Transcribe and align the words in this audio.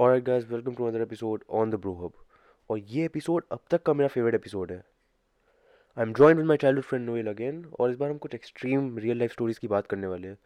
Alright 0.00 0.22
guys, 0.24 0.44
welcome 0.50 0.74
to 0.74 0.84
another 0.84 1.02
episode 1.02 1.42
on 1.50 1.70
the 1.70 1.74
brew 1.74 1.92
hub 1.94 2.12
और 2.70 2.78
ये 2.78 3.04
episode 3.04 3.44
अब 3.52 3.60
तक 3.70 3.82
का 3.82 3.92
मेरा 3.92 4.08
फेवरेट 4.08 4.34
एपिसोड 4.34 4.70
है। 4.72 4.78
I 5.98 6.02
am 6.02 6.12
join 6.12 6.36
with 6.36 6.46
my 6.46 6.56
child 6.56 6.80
friend 6.80 7.06
Noel 7.06 7.26
again 7.26 7.64
और 7.80 7.90
इस 7.90 7.96
बार 7.96 8.10
हम 8.10 8.18
कुछ 8.18 8.34
एक्सट्रीम 8.34 8.98
रियल 8.98 9.18
लाइफ 9.18 9.32
स्टोरीज़ 9.32 9.60
की 9.60 9.68
बात 9.68 9.86
करने 9.86 10.06
वाले 10.06 10.28
हैं। 10.28 10.38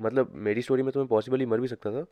मतलब 0.00 0.32
मेरी 0.34 0.62
स्टोरी 0.62 0.82
में 0.82 0.92
तो 0.92 1.00
मैं 1.00 1.08
पॉसिबली 1.08 1.46
मर 1.46 1.60
भी 1.60 1.68
सकता 1.68 1.90
था। 1.90 2.04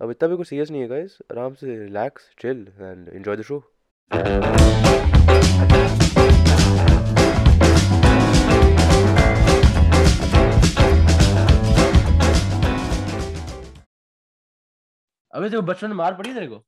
अब 0.00 0.10
इतना 0.10 0.28
भी 0.28 0.36
कुछ 0.36 0.48
सीरियस 0.48 0.70
नहीं 0.70 0.82
है 0.82 0.88
गाइस 0.88 1.18
आराम 1.32 1.54
से 1.54 1.78
relax 1.78 2.30
chill 2.38 2.66
and 2.80 3.08
enjoy 3.08 3.36
the 3.36 3.42
show 3.42 3.58
अबे 15.32 15.48
तेरे 15.50 15.62
बचपन 15.62 15.88
में 15.88 15.96
मार 15.96 16.14
पड़ी 16.14 16.32
तेरे 16.34 16.46
को? 16.46 16.64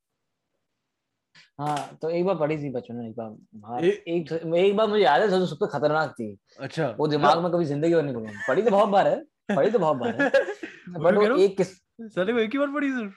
हाँ 1.59 1.99
तो 2.03 2.11
एक 2.11 2.25
बार 2.25 2.37
पढ़ी 2.37 2.57
थी 2.59 2.71
बचपन 2.71 2.95
में 2.95 3.09
एक 3.09 3.15
बार 3.17 3.85
ए- 3.85 4.03
एक 4.09 4.33
एक 4.33 4.77
बार 4.77 4.87
मुझे 4.89 5.03
याद 5.03 5.23
है 5.23 5.29
जो 5.29 5.47
सबसे 5.47 5.67
खतरनाक 5.79 6.11
थी। 6.11 6.37
अच्छा। 6.61 6.89
वो 6.91 7.07
दिमाग 7.07 7.43
में 7.43 7.51
कभी 7.53 7.65
ज़िंदगी 7.65 7.95
भर 7.95 8.03
नहीं 8.03 8.15
भूलूँगा 8.15 8.41
पढ़ी 8.49 8.63
तो 8.63 8.71
बहुत 8.71 8.89
बार 8.89 9.09
है 9.09 9.57
पढ़ी 9.57 9.71
तो 9.71 9.79
बहुत 9.79 9.97
बार 9.97 10.21
है। 10.21 10.31
बट 11.01 11.15
वो 11.15 11.37
एक 11.39 11.57
किस 11.57 11.77
साले 12.15 12.33
को 12.33 12.39
एक 12.39 12.53
ही 12.53 12.59
बार 12.59 12.73
पड़ी 12.73 12.93
सिर्फ़ 12.93 13.15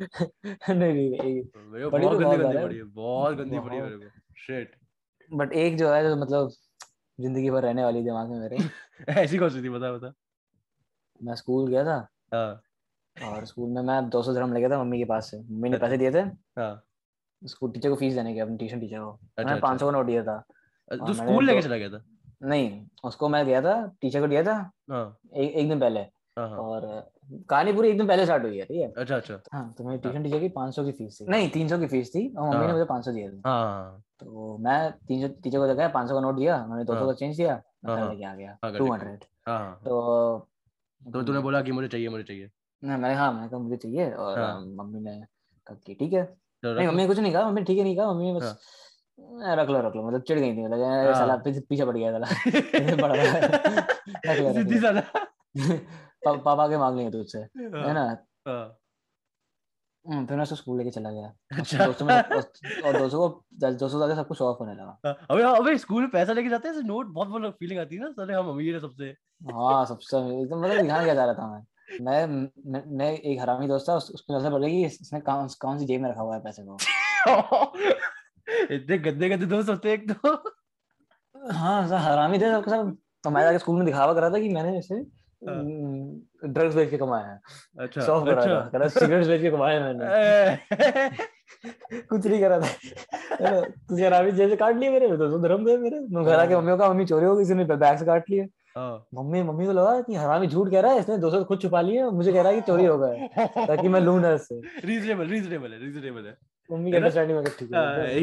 नहीं 0.70 0.92
नहीं 1.10 1.34
मेरे 1.56 1.86
बहुत 1.86 2.12
तो 2.12 2.18
गंदी 2.18 2.24
बहुत 2.24 2.38
गंदी 2.38 2.44
बार 2.44 2.56
है। 2.56 2.62
पड़ी 2.62 2.76
है 2.76 2.84
बहुत 2.84 3.36
गंदी 3.36 3.58
पड़ी 3.58 3.76
है 3.76 3.82
मेरे 3.82 3.96
को। 3.96 4.08
शिट 4.36 4.74
बट 5.30 5.52
एक 5.52 5.76
जो 5.76 5.92
है 5.92 6.02
जो 6.08 6.16
मतलब 6.16 6.50
ज़िंदगी 7.18 7.50
भर 7.50 7.62
रहने 7.62 7.84
वाली 7.84 8.02
दिमाग 8.02 8.28
में 8.28 8.38
मेरे। 8.38 8.56
ऐसी 9.22 9.38
कौन 9.38 9.50
सी 9.50 9.62
थी? 9.62 9.68
बता 9.68 9.92
बता। 9.92 10.12
मैं 11.22 11.34
स्कूल 11.34 11.68
गया 11.70 11.84
था। 11.84 11.96
हाँ। 12.34 12.62
और 13.16 13.44
स्कूल 13.44 13.70
में 13.70 13.82
मैं 13.82 14.08
दो 14.08 14.22
सौ 14.22 14.32
धर्म 14.34 14.52
ले 14.54 14.60
गया 14.60 14.68
था 14.70 14.82
मम्मी 14.84 14.98
के 14.98 15.04
पास 15.04 15.30
से। 15.30 15.38
मम्मी 15.40 15.68
ने 15.68 15.78
पैसे 15.78 15.96
दिए 15.98 16.10
थे। 16.10 16.18
हाँ। 16.60 16.84
स्कूल 17.42 17.70
टीचर 17.70 17.88
को 17.90 17.96
फ़ीस 17.96 18.14
देने 18.14 18.34
के 18.34 18.40
अपने 18.40 18.56
ट्यूशन 18.56 18.80
टीचर 18.80 18.98
को। 18.98 19.10
अच्छा, 19.10 19.42
मैंने 19.42 19.52
अच्छा। 19.52 19.66
पाँच 19.68 19.80
सौ 19.80 19.86
का 19.86 19.92
नोट 19.92 20.06
दिया 20.06 20.22
था। 20.24 20.38
तू 20.90 20.96
मैंने 20.96 21.14
स्कूल 21.14 21.46
लेके 21.46 21.62
चला 21.62 21.76
गया 21.76 21.88
था? 21.88 22.04
नहीं 22.42 22.86
उसको 23.04 23.28
मैं 23.28 23.44
गया 23.46 23.60
था 23.62 23.74
टीचर 24.00 24.20
को 24.20 24.26
दिया 24.26 24.42
था। 24.42 24.54
हाँ। 24.90 25.18
एक 25.34 25.52
एक 25.52 25.68
दिन 25.68 25.80
पहले। 25.80 26.06
और 26.38 27.10
कहानी 27.50 27.72
पूरी 27.72 27.88
एक 27.88 27.98
दिन 27.98 28.06
पहले 28.06 28.24
स्टार्ट 28.24 28.42
हुई 28.42 28.58
है 28.58 28.64
ठीक 28.64 28.80
है? 28.80 28.90
अच्छा 28.92 29.16
अच्छा। 29.16 29.38
हाँ 29.52 29.74
तो 29.78 29.84
मेरी 29.84 29.98
ट्यूशन 29.98 30.22
टीचर 30.22 30.40
की 30.40 30.48
500 30.48 30.84
की 30.84 30.92
फ़ीस 30.92 31.20
थी। 31.20 31.26
नहीं 31.28 31.48
300 31.50 31.78
की 31.78 31.86
फ़ीस 31.86 32.10
थी 32.14 32.26
और 32.28 32.48
मम्मी 32.48 32.66
ने। 32.66 32.72
मुझे 32.72 32.84
500 32.84 33.12
दिए 33.12 33.28
थे। 33.30 33.36
हाँ 33.46 33.64
हाँ 33.64 34.02
तो 34.20 34.56
मैं 34.58 34.90
300 35.08 35.28
टीचर 35.42 35.58
को 35.58 35.74
गया 35.74 35.88
500 35.88 36.14
का 36.14 36.20
नोट 36.20 36.36
दिया 36.36 36.56
उन्होंने 36.64 36.84
200 36.84 36.98
हाँ। 36.98 37.06
का 37.06 37.12
चेंज 37.12 37.36
दिया 37.36 37.54
मैं 37.84 37.94
हाँ, 37.96 38.04
घर 38.06 38.10
लेके 38.10 38.24
आ 38.24 38.34
गया। 38.34 38.58
हाँ, 38.64 38.72
घर 38.72 38.78
200 38.78 39.04
लेके 39.04 39.26
हाँ 39.50 39.58
हाँ। 39.58 39.80
तो 39.84 40.48
तो 41.02 41.22
तूने 41.22 41.38
बोला 41.38 41.62
कि 41.62 41.72
मुझे 41.72 41.88
चाहिए 41.88 42.08
मुझे 42.08 42.24
चाहिए। 42.24 42.50
नहीं 42.84 42.98
मैंने 42.98 43.14
हाँ 43.14 43.32
मैंने 43.32 43.48
कहा 43.48 43.58
मुझे 43.58 43.76
चाहिए। 43.76 44.10
और 44.10 44.38
हाँ। 44.38 44.60
मम्मी 44.60 45.00
ने 45.00 45.20
कहा 45.66 45.74
कि 45.86 45.94
ठीक 45.94 46.12
है। 46.12 46.24
तो 46.62 46.74
नहीं 46.74 46.86
मम्मी 46.88 47.02
ने 47.02 47.06
कुछ 47.08 47.18
नहीं 47.18 47.32
कहा 47.32 47.48
मम्मी 47.48 47.62
ठीक 47.62 47.78
है 47.78 47.84
नहीं 47.84 47.96
कहा 47.96 48.12
मम्मी 48.12 48.24
ने 48.24 48.40
हाँ। 48.40 48.40
बस 48.40 49.58
रख 49.58 49.68
लो 49.68 49.80
रख 49.80 49.96
लो 49.96 50.06
मतलब 50.06 50.22
चिढ़ 50.22 50.38
गई 50.38 50.52
थी 50.52 50.64
मतलब 50.64 50.82
हाँ। 50.82 51.14
साला 51.14 51.36
पीछे 51.36 51.60
पीछे 51.60 51.84
पड़ 51.84 51.96
गया 51.96 52.12
साला। 52.12 52.26
बड़ा 53.02 53.14
रख 54.26 54.38
ले 54.38 54.52
सीधी 54.52 54.78
साला 54.78 55.00
पापा 56.44 56.68
के 56.68 56.76
मांग 56.76 56.96
लेंगे 56.96 57.12
तुझसे 57.12 57.38
है 57.38 57.92
ना? 57.94 58.24
हाँ, 58.48 58.78
हम्म, 60.04 60.26
फिर 60.26 60.36
मैं 60.36 60.42
उसको 60.42 60.56
स्कूल 60.56 60.78
लेके 60.78 60.90
चला 60.90 61.10
गया। 61.10 61.32
अच्छा। 61.58 61.86
दोस्तों 61.86 62.06
में 62.06 62.14
और 62.14 62.98
दोस्तों 62.98 63.28
को 63.28 63.44
दोस्तों 63.70 64.00
जाके 64.00 64.14
सब 64.14 64.28
कुछ 64.28 64.42
ऑफ़ 64.42 64.58
होने 64.58 64.74
लगा। 64.74 64.98
हाँ, 65.06 65.16
अबे 65.30 65.42
अबे 65.42 65.78
स्कूल 65.78 66.02
में 66.02 66.10
पैसा 66.10 66.32
लेके 66.32 66.48
जाते 66.48 66.68
हैं 66.68 66.74
नोट 66.74 67.06
बहुत 67.06 67.28
बहुत 67.28 67.52
फीलिंग 67.52 67.80
आती 67.80 67.96
है 67.96 68.02
ना 68.02 68.10
साले 68.10 68.34
हम 68.34 68.50
अमीर 68.50 68.74
है 68.74 68.80
सबसे। 68.80 69.04
हाँ 69.52 69.84
सबसे 69.86 70.16
एकदम 70.16 70.60
मतलब 70.60 70.82
दिखाना 70.82 71.04
क्या 71.04 71.14
जा 71.14 71.24
रहा 71.24 71.34
था 71.34 71.52
मैं 71.52 71.62
मैं 72.00 72.26
मैं, 72.96 73.12
एक 73.12 73.40
हरामी 73.40 73.66
दोस्त 73.66 73.88
था 73.88 73.94
उस, 73.94 74.10
उसको 74.14 74.38
नज़र 74.38 74.50
पड़ 74.50 74.60
गई 74.60 74.70
कि 74.70 74.84
इसने 74.84 75.20
कौन 75.20 75.48
कौन 75.60 75.78
सी 75.78 75.84
जेब 75.84 76.00
में 76.00 76.10
रखा 76.10 76.20
हुआ 76.20 76.34
है 76.34 76.40
पैसे 76.40 76.62
को? 76.62 76.76
इतने 78.74 78.98
गंदे 78.98 79.28
गंदे 79.28 79.46
दोस्त 79.46 79.68
होते 79.68 79.92
एक 79.92 80.10
तो 80.12 80.32
हाँ 81.52 81.88
सब 81.88 81.94
हरामी 81.94 82.38
थे 82.38 82.50
सबके 82.52 82.70
सब। 82.70 82.96
तो 83.24 83.58
स्कूल 83.58 83.76
में 83.76 83.84
दिखावा 83.86 84.14
करा 84.14 84.30
था 84.30 84.38
कि 84.38 84.48
मैंने 84.48 84.78
इसे 84.78 84.94
हाँ। 84.94 86.52
ड्रग्स 86.52 86.74
बेच 86.74 86.90
के 86.90 86.96
कमाया 86.96 87.26
है। 87.26 87.40
अच्छा 87.80 88.24
करा 88.24 88.34
था 88.34 88.40
अच्छा 88.40 88.68
करा 88.72 88.88
सिगरेट्स 88.88 89.28
बेच 89.28 89.40
के 89.40 89.50
कमाया 89.50 89.84
है 89.84 89.94
मैंने। 89.94 90.06
कुछ 92.00 92.26
नहीं 92.26 92.40
करा 92.40 92.60
था। 92.60 92.68
तुझे 93.88 94.06
हरामी 94.06 94.32
जेब 94.32 94.50
से 94.50 94.56
काट 94.56 94.76
लिए 94.76 94.90
मेरे 94.90 95.08
सौ 95.08 95.38
धर्म 95.38 95.64
गए 95.64 95.76
मेरे। 95.76 96.24
घर 96.24 96.40
आके 96.40 96.54
हाँ। 96.54 96.62
मम्मी 96.62 96.76
को 96.76 96.88
मम्मी 96.88 97.04
चोरी 97.06 97.26
हो 97.26 97.36
गई 97.36 97.42
इसने 97.42 97.64
बैग 97.64 97.98
से 97.98 98.04
काट 98.04 98.30
लिए। 98.30 98.40
हाँ। 98.40 98.63
मम्मी 98.78 99.42
मम्मी 99.42 99.66
को 99.66 99.72
लगा 99.72 100.00
कि 100.00 100.14
हरामी 100.14 100.46
झूठ 100.46 100.70
कह 100.70 100.80
रहा 100.80 100.92
है 100.92 100.98
इसने 100.98 101.18
दो 101.18 101.30
सौ 101.30 101.42
खुद 101.44 101.60
छुपा 101.60 101.80
लिया 101.80 102.10
मुझे 102.10 102.32
कह 102.32 102.42
रहा 102.42 102.52
है 102.52 102.60
कि 102.60 102.66
चोरी 102.66 102.84
हो 102.84 102.98
गया 102.98 103.46
ताकि 103.66 103.88
मैं 103.88 104.00
लूँ 104.00 104.20
ना 104.20 104.32
इससे 104.32 104.60
रीजनेबल 104.84 105.26
रीजनेबल 105.26 105.72
है 105.72 105.78
रीजनेबल 105.78 106.26
है। 106.26 106.36
मम्मी 106.70 106.90
की 106.90 106.96
है? 106.96 106.96
अंडरस्टैंडिंग 106.96 107.38
में 107.38 107.46
ठीक 107.58 107.74
हाँ, 107.74 107.96
है 107.96 108.20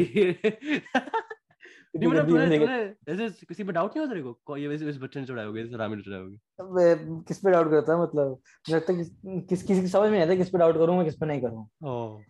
नहीं 1.96 2.08
मतलब 2.08 2.28
तूने 2.28 2.58
तूने 2.58 2.76
ऐसे 3.24 3.46
किसी 3.46 3.64
पे 3.64 3.72
डाउट 3.72 3.96
नहीं 3.96 4.00
होता 4.00 4.12
तेरे 4.12 4.22
को? 4.22 4.32
को- 4.46 4.58
ये 4.58 4.74
इस 4.74 4.82
इस 4.82 4.98
बच्चे 5.02 5.20
ने 5.20 5.26
चढ़ाया 5.26 5.46
होगा 5.46 5.60
इस 5.60 5.72
रामी 5.74 5.96
ने 5.96 6.02
चढ़ाया 6.02 6.22
होगा। 6.22 7.20
किस 7.28 7.38
पे 7.38 7.50
डाउट 7.50 7.70
करता 7.70 7.92
है 7.92 8.02
मतलब? 8.02 8.30
मुझे 8.30 8.76
लगता 8.76 8.92
है 8.92 9.04
किस 9.40 9.62
किसी 9.62 9.80
की 9.80 9.88
समझ 9.88 10.10
में 10.10 10.18
नहीं 10.18 10.22
आता 10.22 10.34
किस 10.34 10.50
पे 10.50 10.58
डाउट 10.58 10.74
करूँ 10.74 10.96
मैं 10.96 11.04
किस 11.04 11.14
पे 11.14 11.26
नहीं 11.26 11.40
करूँ। 11.40 11.62
मतलब 11.62 12.24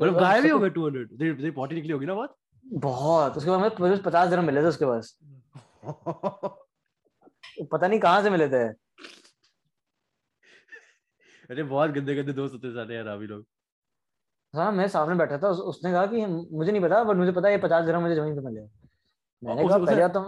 मतलब 0.00 0.20
गायब 0.20 0.44
ही 0.44 0.50
हो 0.50 0.58
गए 0.58 0.70
200 0.70 1.04
तेरी 1.18 1.34
तेरी 1.34 1.50
पॉटी 1.50 1.74
निकली 1.74 1.92
होगी 1.92 2.06
ना 2.06 2.14
बहुत 2.14 2.36
बहुत। 2.64 3.36
उसके 3.36 3.50
बाद 3.50 3.80
मुझे 3.80 3.96
पचास 3.96 4.28
दिन 4.28 4.40
मिले 4.40 4.62
थे 4.62 4.66
उसके 4.66 4.84
पास। 4.84 5.18
पता 7.64 7.88
नहीं 7.88 8.00
कहाँ 8.00 8.22
से 8.22 8.30
मिले 8.30 8.48
थे। 8.48 8.64
अरे 11.50 11.62
बहुत 11.62 11.90
गंदे 11.90 12.14
गंदे 12.14 12.32
दोस्त 12.32 12.54
होते 12.54 12.70
साले 12.70 12.94
यार 12.94 13.06
अभी 13.06 13.26
लोग। 13.26 13.44
हाँ 14.54 14.72
मैं 14.72 14.88
सामने 14.88 15.16
बैठा 15.16 15.38
था 15.38 15.48
उस, 15.48 15.58
उसने 15.58 15.92
कहा 15.92 16.06
कि 16.06 16.26
मुझे 16.56 16.72
नहीं 16.72 16.82
पता 16.82 17.04
बट 17.04 17.16
मुझे 17.16 17.32
पता 17.32 17.48
है 17.48 17.54
ये 17.54 17.60
पचास 17.60 17.84
दिन 17.84 17.96
मुझे 17.96 18.14
ज़मीन 18.14 18.34
पे 18.34 18.40
मिले। 18.40 18.60
मैंने 19.44 19.62
उस- 19.62 19.68
कहा 19.68 19.78
उसे- 19.78 19.86
पहले 19.86 20.02
तो 20.08 20.20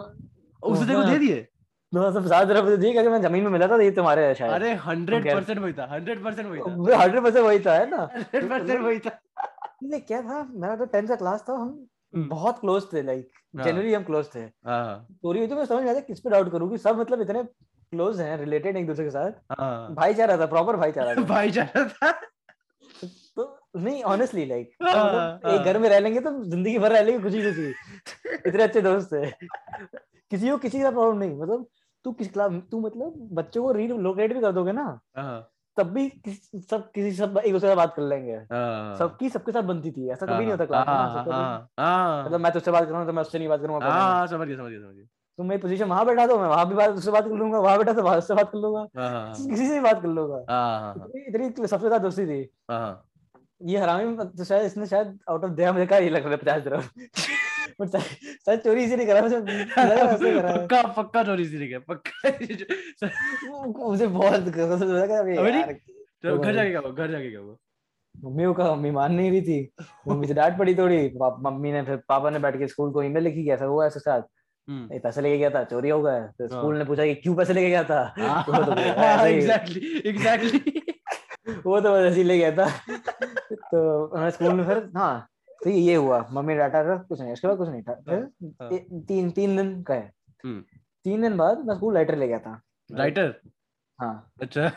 को 0.95 1.01
हाँ। 1.01 1.13
दे 1.13 1.19
दिए? 1.19 1.49
दो 1.95 2.13
सौ 2.13 2.21
पचास 2.21 2.47
दिन 2.47 2.77
दिए 2.77 2.93
क्योंकि 2.93 3.09
मैं 3.09 3.23
ज़मीन 3.23 3.45
में 3.45 3.51
मिला 3.51 3.69
था 3.69 3.77
ये 3.83 3.91
तुम्हारे 3.91 4.27
है 4.27 4.35
शायद। 4.35 4.53
अरे 4.53 4.75
100% 4.75 5.59
वही 5.59 5.73
था 5.73 5.91
100% 5.91 6.47
वही 6.47 6.61
था। 6.61 6.97
हंड्रेड 6.97 7.23
परसेंट 7.23 7.47
वही 7.47 7.61
था 7.61 7.75
है 7.75 7.91
ना? 7.91 8.09
100% 8.35 8.81
वही 8.81 8.99
था। 8.99 9.21
क्या 10.01 10.23
था? 10.23 10.43
मेरा 10.43 10.77
तो 10.77 10.85
टेंथ 10.85 11.09
का 11.09 11.17
क्लास 11.17 11.45
था 11.49 11.53
हम। 11.53 11.87
बहुत 12.15 12.59
क्लोज 12.59 12.93
थे 12.93 13.03
लाइक 13.03 13.29
हाँ। 13.57 13.65
जनरली 13.65 13.95
हम 13.95 14.03
क्लोज 14.03 14.27
थे। 14.35 14.41
हाँ। 14.41 15.07
चोरी 15.13 15.39
हुई 15.39 15.49
तो 15.49 15.57
मैं 15.57 15.65
समझ 15.65 15.89
आता 15.89 16.01
किस 16.01 16.21
पे 16.21 16.31
डाउट 16.31 16.51
करूँ 16.53 16.71
कि 16.71 16.79
सब 16.79 16.99
मतलब 17.01 17.21
इतने 17.21 17.43
क्लोज 17.43 18.21
हैं 18.21 18.37
रिलेटेड 18.37 18.77
एक 18.77 18.87
दूसरे 18.87 19.05
के 19.05 19.11
साथ। 19.11 19.33
हाँ। 19.61 19.95
भाईचारा 19.95 20.37
था 20.39 20.47
प्रॉपर 20.47 20.77
भाईचारा 20.77 21.15
था। 21.15 21.23
भाई 21.29 21.51
जाना 21.51 21.85
था। 21.85 22.11
तो 23.37 23.59
नहीं 23.77 24.03
ऑनेस्टली 24.03 24.45
लाइक 24.47 24.73
हाँ, 24.83 25.37
एक 25.37 25.47
हाँ। 25.47 25.65
घर 25.65 25.79
में 25.79 25.89
रह 25.89 25.99
लेंगे 25.99 26.21
तो 26.21 26.31
ज़िंदगी 26.45 26.79
भर 26.79 26.93
रह 26.93 27.03
लेंगे 27.03 27.23
खुशी 27.23 27.43
खुशी 27.43 27.69
इतने 28.49 28.63
अच्छे 28.63 28.81
दोस्त 28.81 29.13
थे 29.13 29.31
किसी 30.31 30.51
को 30.51 30.57
किसी 30.59 30.81
का 30.83 30.91
प्रॉब्लम 30.91 31.19
नहीं 31.19 31.37
मतलब 31.37 31.67
तू 32.05 32.13
किस 32.13 32.33
क्लास 32.33 32.53
तू 32.71 32.81
मतलब 32.81 33.29
बच्चों 33.33 33.63
को 33.63 33.73
रीलोकेट 33.73 34.35
भी 34.35 34.41
कर 34.41 34.53
दोगे 34.53 34.73
ना। 34.73 35.01
हाँ। 35.17 35.51
तब 35.81 35.93
भी 35.93 36.09
किस- 36.09 36.69
सब 36.71 36.91
किसी 36.93 37.13
सब 37.13 37.39
एक 37.39 37.53
दूसरे 37.53 37.69
से 37.69 37.75
बात 37.75 37.95
कर 37.95 38.03
लेंगे। 38.03 38.35
हाँ। 38.53 38.97
सबकी 38.97 39.29
सबके 39.29 39.53
साथ 39.53 39.63
बनती 39.63 39.91
थी 39.91 40.09
ऐसा 40.11 40.27
कभी 40.27 40.39
नहीं 40.39 40.51
होता 40.51 40.65
क्लास 40.67 40.87
में 40.89 41.15
सबका 41.15 41.23
कोई- 41.23 41.85
हाँ। 41.85 42.25
मतलब 42.25 42.41
मैं 42.41 42.53
तुझसे 42.53 42.71
बात 42.71 42.85
करूँगा 42.85 43.05
तो 43.07 43.13
मैं 43.13 43.23
उससे 43.23 43.39
नहीं 43.39 43.49
बात 43.49 43.61
करूँगा। 43.61 43.87
हाँ 43.87 44.27
समझ 44.27 44.49
गया 44.49 44.57
समझ 44.57 44.71
गया 44.71 44.81
समझ 44.81 44.95
गया। 44.95 45.05
तो 45.39 45.45
मेरी 45.45 45.63
पोजीशन 45.63 45.85
वहाँ 45.85 46.05
बैठा 46.07 46.27
तो 46.27 46.39
मैं 46.39 46.49
वहाँ 46.49 46.69
भी 46.69 46.75
बात 46.75 46.91
उससे 46.91 47.11
बात 47.11 47.25
कर 47.25 47.35
लूँगा 47.35 47.59
वहाँ 47.59 47.79
बैठा 47.79 47.93
तो 47.93 48.03
वहाँ 48.03 48.17
उससे 48.19 48.35
बात 48.35 48.51
कर 48.53 48.59
लूँगा। 48.59 48.81
हाँ 49.01 49.11
हाँ 49.11 49.35
किसी 49.35 49.67
से 49.67 49.75
भी 49.75 49.81
बात 49.81 50.03
कर 50.03 50.09
लूँगा। 50.09 50.45
हाँ 50.51 50.81
हाँ 50.81 51.09
इतनी 51.29 51.67
सबसे 51.67 51.79
ज़्यादा 51.79 51.99
दोस्ती 51.99 52.27
थी। 52.27 52.43
हाँ 52.71 53.07
ये 53.63 53.79
हरामी 53.79 54.17
तो 54.17 54.45
शायद 54.45 54.67
इसने 54.67 54.87
शायद 54.87 55.19
आउट 55.31 55.45
ऑफ़ 55.45 55.51
दया 55.53 55.73
मुझे 55.73 55.87
कहा 55.87 55.99
ये 55.99 56.11
लग 56.11 56.23
रहा 56.23 56.31
है 56.31 56.37
पचास 56.37 56.63
तरफ़ 56.63 57.50
बट 57.81 57.97
शायद 57.97 58.61
चोरी 58.61 59.07
करा। 59.07 59.21
पक्का 60.57 60.83
पक्का 60.83 61.25
चोरी 61.25 61.45
गया 61.45 61.79
पक्का 61.89 62.31
मुझे 63.79 64.07
बहुत 64.07 64.41
घर 64.41 64.77
जाके 66.55 66.71
क्या 66.71 66.81
हुआ 66.81 66.91
घर 66.91 67.11
जाके 67.11 67.31
क्या 67.31 67.41
हुआ 67.41 67.57
मम्मी 68.15 68.45
को 68.45 68.53
कहा 68.53 68.75
मम्मी 68.75 68.91
मान 68.91 69.13
नहीं 69.15 69.31
रही 69.31 69.43
थी 69.43 69.71
मम्मी 70.09 70.27
से 70.27 70.35
डांट 70.35 70.59
पड़ी 70.59 70.75
थोड़ी 70.75 71.13
मम्मी 71.43 71.73
ने 71.73 71.83
फिर 71.83 71.97
पापा 72.09 72.31
ने 72.31 72.39
बैठ 72.39 72.59
के 72.59 72.69
स्कूल 72.69 72.93
को 72.93 73.03
ईमेल 73.03 73.25
लिखी 73.25 73.45
कि 73.45 73.51
ऐसा 73.51 73.65
हुआ 73.65 73.87
इसके 73.87 74.01
साथ 74.01 74.23
पैसे 75.03 75.21
लेके 75.21 75.39
गया 75.39 75.51
था 75.51 75.63
चोरी 75.65 75.89
हो 75.89 76.03
गया 76.03 76.15
हाँ। 76.15 76.49
स्कूल 76.49 76.79
ने 76.79 76.85
पूछा 76.85 77.05
कि 77.05 77.15
क्यों 77.15 77.35
पैसे 77.35 77.53
लेके 77.53 77.69
गया 77.69 77.85
था 77.85 78.15
वो 78.49 78.63
तो 78.65 78.73
एग्जैक्टली 79.29 80.03
एग्जैक्टली 80.07 80.83
वो 81.67 81.81
तो 81.81 81.93
बस 81.93 82.13
ऐसे 82.13 82.25
ले 82.25 82.39
गया 82.39 82.51
था 82.57 82.69
तो 83.73 84.31
स्कूल 84.31 84.53
में 84.53 84.65
फिर 84.65 84.91
हाँ 84.97 85.29
तो 85.65 85.71
ये 85.71 85.95
हुआ। 85.95 86.29
मम्मी 86.33 86.55
डाटा 86.55 86.81
रख 86.81 87.07
कुछ 87.07 87.21
नहीं। 87.21 87.33
उसके 87.33 87.49
बाद 87.49 87.57
कुछ 87.57 87.69
नहीं 87.69 87.83
था। 87.83 88.03
हाँ। 88.09 88.69
फिर 88.69 88.87
तीन 89.09 89.31
तीन 89.31 89.57
दिन 89.57 89.83
का 89.83 89.95
है। 89.95 90.13
हम्म। 90.45 90.65
तीन 91.05 91.23
दिन 91.23 91.37
बाद 91.37 91.65
मैं 91.67 91.75
स्कूल 91.75 91.95
लाइटर 91.95 92.17
ले 92.17 92.29
गया 92.29 92.39
था। 92.39 92.61
राइटर 92.93 93.41
हाँ। 94.01 94.31
अच्छा। 94.43 94.63
है 94.63 94.73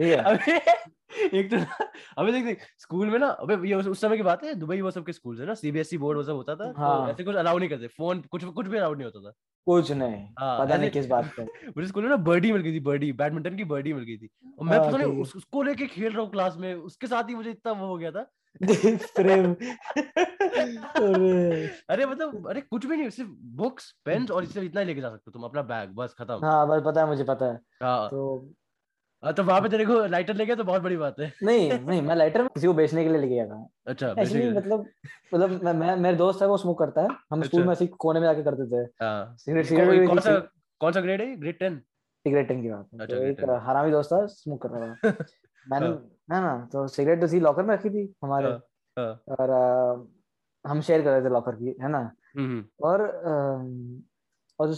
एक 0.00 1.50
तो 1.50 1.56
अबे 2.18 2.32
देख 2.32 2.44
देख 2.44 2.62
स्कूल 2.78 3.10
में 3.10 3.18
ना 3.18 3.26
अबे 3.26 3.68
ये 3.68 3.74
उस, 3.74 4.00
समय 4.00 4.16
की 4.16 4.22
बात 4.22 4.44
है 4.44 4.54
दुबई 4.54 4.80
वो 4.80 4.90
सब 4.90 5.06
के 5.06 5.12
स्कूल 5.12 5.40
है 5.40 5.46
ना 5.46 5.54
सीबीएसई 5.54 5.98
बोर्ड 5.98 6.18
वो 6.18 6.24
सब 6.24 6.32
होता 6.32 6.56
था 6.56 6.72
तो 6.72 6.78
हाँ। 6.78 7.10
ऐसे 7.10 7.24
कुछ 7.24 7.36
अलाउ 7.36 7.58
नहीं 7.58 7.68
करते 7.68 7.86
फ़ोन 7.86 8.20
कुछ 8.20 8.44
कुछ 8.44 8.66
भी 8.66 8.76
अलाउ 8.76 8.94
नहीं 8.94 9.04
होता 9.04 9.20
था। 9.20 9.32
कुछ 9.66 9.92
नहीं 9.92 10.26
हाँ, 10.38 10.66
पता 10.66 10.76
नहीं 10.76 10.90
किस 10.90 11.06
बात 11.06 11.34
मुझे 11.76 11.88
स्कूल 11.88 12.02
में 12.02 12.10
ना 12.10 12.16
बर्डी 12.16 12.52
मिल 12.52 12.62
गई 12.62 12.72
थी 12.72 12.80
बर्डी 12.80 13.12
बैडमिंटन 13.12 13.56
की 13.56 13.64
बर्डी 13.64 13.92
मिल 13.92 14.04
गई 14.04 14.16
थी 14.16 14.28
और 14.58 14.66
मैं 14.66 14.78
हाँ, 14.78 14.88
पता 14.88 14.98
नहीं। 14.98 15.22
उस, 15.22 15.36
उसको 15.36 15.62
लेके 15.62 15.86
खेल 15.86 16.12
रहा 16.12 16.22
हूँ 16.22 16.30
क्लास 16.30 16.56
में 16.56 16.74
उसके 16.74 17.06
साथ 17.06 17.28
ही 17.28 17.34
मुझे 17.34 17.50
इतना 17.50 17.72
वो 17.72 17.86
हो 17.86 17.96
गया 17.96 18.10
था। 18.10 18.26
प्रेम। 19.16 19.54
अरे। 21.90 22.06
मतलब 22.06 22.48
अरे 22.48 22.60
कुछ 22.60 22.86
भी 22.86 22.96
नहीं 22.96 23.10
सिर्फ़ 23.10 23.30
बुक्स 23.56 23.94
पेन 24.04 24.26
और 24.32 24.44
इससे 24.44 24.60
इतना 24.60 24.80
ही 24.80 24.86
लेके 24.86 25.00
जा 25.00 25.10
सकते 25.10 25.22
हो 25.26 25.32
तुम 25.32 25.42
अपना 25.42 25.62
बैग 25.62 25.90
बस 25.90 26.14
खत्म। 26.18 26.44
हाँ 26.44 26.68
बस 26.68 26.82
पता 26.86 27.00
है 27.00 27.06
मुझे 27.06 27.24
पता 27.24 27.46
है। 27.46 27.60
हाँ। 27.82 28.08
तो 28.08 28.52
तो 29.22 29.42
वहाँ 29.44 29.60
पे 29.60 29.68
तेरे 29.68 29.84
को 29.84 30.06
लाइटर 30.06 30.34
ले 30.34 30.46
गया 30.46 30.56
तो 30.56 30.64
बहुत 30.64 30.82
बड़ी 30.82 30.96
बात 30.96 31.20
है। 31.20 31.32
नहीं 31.42 31.72
नहीं 31.72 32.02
मैं 32.02 32.16
लाइटर 32.16 32.48
किसी 32.48 32.66
को 32.66 32.72
बेचने 32.72 33.04
के 33.04 33.10
लिए 33.10 33.18
लेके 33.18 33.34
गया 33.34 33.46
था। 33.46 33.68
अच्छा 33.86 34.14
एक्चुअली 34.18 34.50
मतलब 34.50 34.86
मतलब 35.34 35.62
मैं, 35.64 35.72
मैं 35.72 35.96
मेरे 35.96 36.16
दोस्त 36.16 36.42
है 36.42 36.48
वो 36.48 36.56
स्मोक 36.56 36.78
करता 36.78 37.00
है। 37.00 37.08
हम 37.32 37.42
स्कूल 37.42 37.60
अच्छा। 37.60 37.66
में 37.66 37.72
ऐसे 37.72 37.86
कोने 37.86 38.20
में 38.20 38.26
जाके 38.26 38.42
करते 38.42 38.66
थे। 38.66 39.04
हाँ। 39.04 39.36
सिगरेट 39.36 39.66
सिगरेट 39.66 40.08
कौन 40.08 40.18
सा 40.18 40.38
कौन 40.80 40.92
सा 40.92 41.00
ग्रेड 41.00 41.20
है? 41.20 41.36
ग्रेड 41.36 41.58
टेन 41.58 41.78
सिगरेट 42.24 42.48
की 42.48 42.70
बात 42.70 42.88
है। 42.94 43.00
अच्छा, 43.00 43.16
तो 43.16 43.22
एक 43.22 43.40
हरामी 43.40 43.90
दोस्त 43.90 44.12
था 44.12 44.26
स्मोक 44.26 44.66
कर 44.66 44.68
रहा 44.68 44.94
था। 44.94 44.94
मैंने 45.68 45.86
हाँ। 45.86 46.10
ना 46.30 46.40
ना 46.40 46.68
तो 46.72 46.88
सिगरेट 46.88 47.20
तो 47.20 47.28
थी 47.28 47.40
लॉकर 47.40 47.62
में 47.62 47.74
रखी 47.74 47.90
थी 47.90 48.14
हमारे। 48.24 48.46
हाँ, 48.46 48.62
हाँ। 48.98 49.22
और 49.28 49.50
हम 50.66 50.80
शेयर 50.80 51.02
कर 51.02 51.10
रहे 51.10 51.22
थे 51.22 51.28
लॉकर 51.28 51.52
की 51.52 51.76
है 51.82 51.88
ना? 51.88 52.12
हम्म। 52.36 52.64
और 52.82 53.00
अम, 53.00 54.02
और 54.58 54.74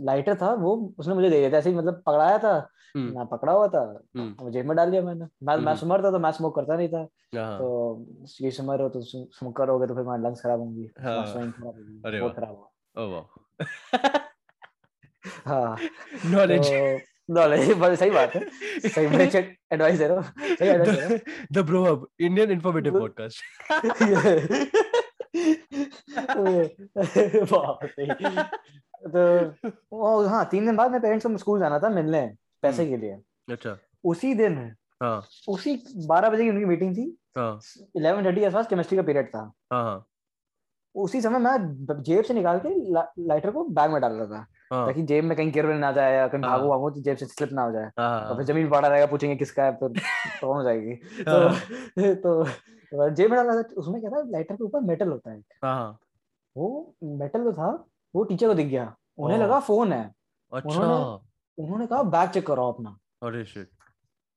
लाइटर 0.00 0.34
था 0.34 0.52
वो 0.54 0.94
उसने 0.98 1.14
मुझे 1.14 1.30
दे 1.30 1.38
दिया 1.38 1.50
था। 1.52 1.56
ऐसे 1.56 1.70
ही 1.70 1.76
मतलब 1.76 2.02
पकड़ाया 2.06 2.38
था 2.38 2.68
हम्म, 2.96 3.18
मैं 3.18 3.26
पकड़ा 3.26 3.52
हुआ 3.52 3.68
था 3.68 4.00
हम्म, 4.16 4.50
जेब 4.50 4.66
में 4.66 4.76
डाल 4.76 4.90
दिया 4.90 5.02
मैंने। 5.02 5.24
मैं 5.24 5.56
मैं 5.56 5.56
हम्म। 5.56 5.74
स्मोकर 5.74 6.04
था 6.04 6.10
तो 6.10 6.18
मैं 6.18 6.30
स्मोक 6.32 6.56
करता 6.56 6.76
नहीं 6.76 6.88
था। 6.88 7.08
हाँ, 7.36 7.58
तो 7.58 8.06
ये 8.40 8.50
स्मर 8.50 8.80
हो 8.80 8.88
तो 8.88 9.00
स्मोकर 9.04 9.68
हो 9.68 9.78
गए 9.78 9.86
तो 9.86 9.94
फिर 9.94 10.02
हमारे 10.02 10.22
लंग्स 10.22 10.40
खराब 10.40 10.60
होंगी। 10.60 10.90
हाँ। 11.00 11.26
स्वाइन 11.26 11.50
खराब 11.50 11.66
होगी। 11.66 12.02
अरे 12.06 12.20
बहुत 12.20 12.38
वाह। 12.38 12.46
खराब 12.46 12.56
हुआ। 13.08 13.28
हाँ। 15.46 15.78
नॉलेज 16.26 16.66
तो 16.68 16.98
नॉलेज 17.34 17.72
बस 17.78 17.98
सही 17.98 18.10
बात 18.10 18.34
है। 18.34 18.48
सही 18.88 19.06
मैं 19.06 19.56
एडवाइस 19.72 19.98
दे 19.98 20.08
रहा 20.08 20.16
हूँ। 20.16 20.24
सही 20.56 20.68
एडवाइस 20.68 20.90
दे 20.90 21.00
रहा 21.00 21.08
हूँ। 21.08 21.18
The 21.52 21.58
bro 21.58 21.84
hub 21.84 22.06
Indian 22.20 22.50
informative 22.50 22.92
वो- 22.92 23.02
पॉडकास्ट 23.02 23.42
तो 29.06 29.48
वो 29.96 30.26
हाँ 30.26 30.44
तीन 30.44 30.66
दिन 30.66 30.76
बाद 30.76 30.90
मेरे 30.90 31.02
पेरेंट्स 31.02 31.26
को 31.26 31.38
स्कूल 31.38 31.60
जाना 31.60 31.78
था 31.78 31.88
मिलने 31.88 32.36
पैसे 32.62 32.86
के 32.86 32.96
लिए। 32.96 33.20
अच्छा। 33.50 33.78
उसी 34.04 34.34
दिन 34.34 34.74
हाँ। 35.02 35.26
उसी 35.48 35.84
बारह 36.06 36.30
बजे 36.30 36.44
की 36.44 36.50
उनकी 36.50 36.64
मीटिंग 36.64 36.96
थी। 36.96 37.18
इलेवन 37.96 38.24
थर्टी 38.24 38.40
के 38.40 38.46
आसपास 38.46 38.66
केमिस्ट्री 38.66 38.96
का 38.96 39.02
पीरियड 39.02 39.28
था। 39.28 39.52
हाँ 39.72 39.82
हाँ। 39.84 40.06
उसी 40.94 41.20
समय 41.20 41.38
मैं 41.38 41.56
जेब 42.02 42.24
से 42.24 42.34
निकाल 42.34 42.58
के 42.58 42.92
ला, 42.92 43.12
लाइटर 43.18 43.50
को 43.50 43.64
बैग 43.64 43.90
में 43.90 44.00
डाल 44.00 44.12
रहा 44.12 44.26
था। 44.26 44.46
हाँ। 44.72 44.86
ताकि 44.86 45.02
जेब 45.02 45.24
में 45.24 45.36
कहीं 45.36 45.52
गिर 45.52 45.66
ना 45.66 45.92
जाए 45.92 46.16
या 46.16 46.28
कहीं 46.28 46.42
हाँ। 46.42 46.58
भागो 46.58 46.68
भागो 46.70 46.90
तो 46.90 47.00
जेब 47.00 47.16
से 47.16 47.26
स्लिप 47.26 47.52
ना 47.52 47.62
हो 47.62 47.72
जाए। 47.72 47.90
हाँ 47.98 48.20
और 48.20 48.36
फिर 48.36 48.44
ज़मीन 48.44 48.70
पड़ा 48.70 48.88
रहेगा 48.88 49.06
पूछेंगे 49.06 49.36
किसका 49.36 49.64
है 49.64 49.72
फिर 49.76 49.88
प्रॉब्लम 49.88 50.56
हो 50.56 50.62
जाएगी। 50.62 50.94
तो 51.22 52.14
तो 52.14 52.44
तो 52.44 53.10
जेब 53.10 53.30
में 53.30 53.46
डाला 53.46 53.62
था 53.62 53.74
उसमें 53.76 54.00
क्या 54.00 54.10
था 54.10 54.22
लाइटर 54.30 54.54
के 54.54 54.64
ऊपर 54.64 54.80
मेटल 54.80 55.08
होता 55.08 55.30
है 55.30 55.42
हाँ 55.64 55.98
वो 56.56 56.94
मेटल 57.02 57.42
जो 57.44 57.52
था 57.52 57.86
वो 58.14 58.24
टीचर 58.24 58.48
को 58.48 58.54
दिख 58.54 58.66
गया। 58.66 58.96
उन्हें 59.18 59.38
लगा 59.38 59.60
फ़ोन 59.60 59.92
है। 59.92 60.12
अच्छा। 60.54 60.70
उन्होंने- 60.70 61.18
उन्होंने 61.58 61.86
कहा 61.86 62.02
बैग 62.02 62.30
चेक 62.30 62.46
करो 62.46 62.68
अपना। 62.68 62.98
अरे 63.22 63.44
शिट 63.44 63.68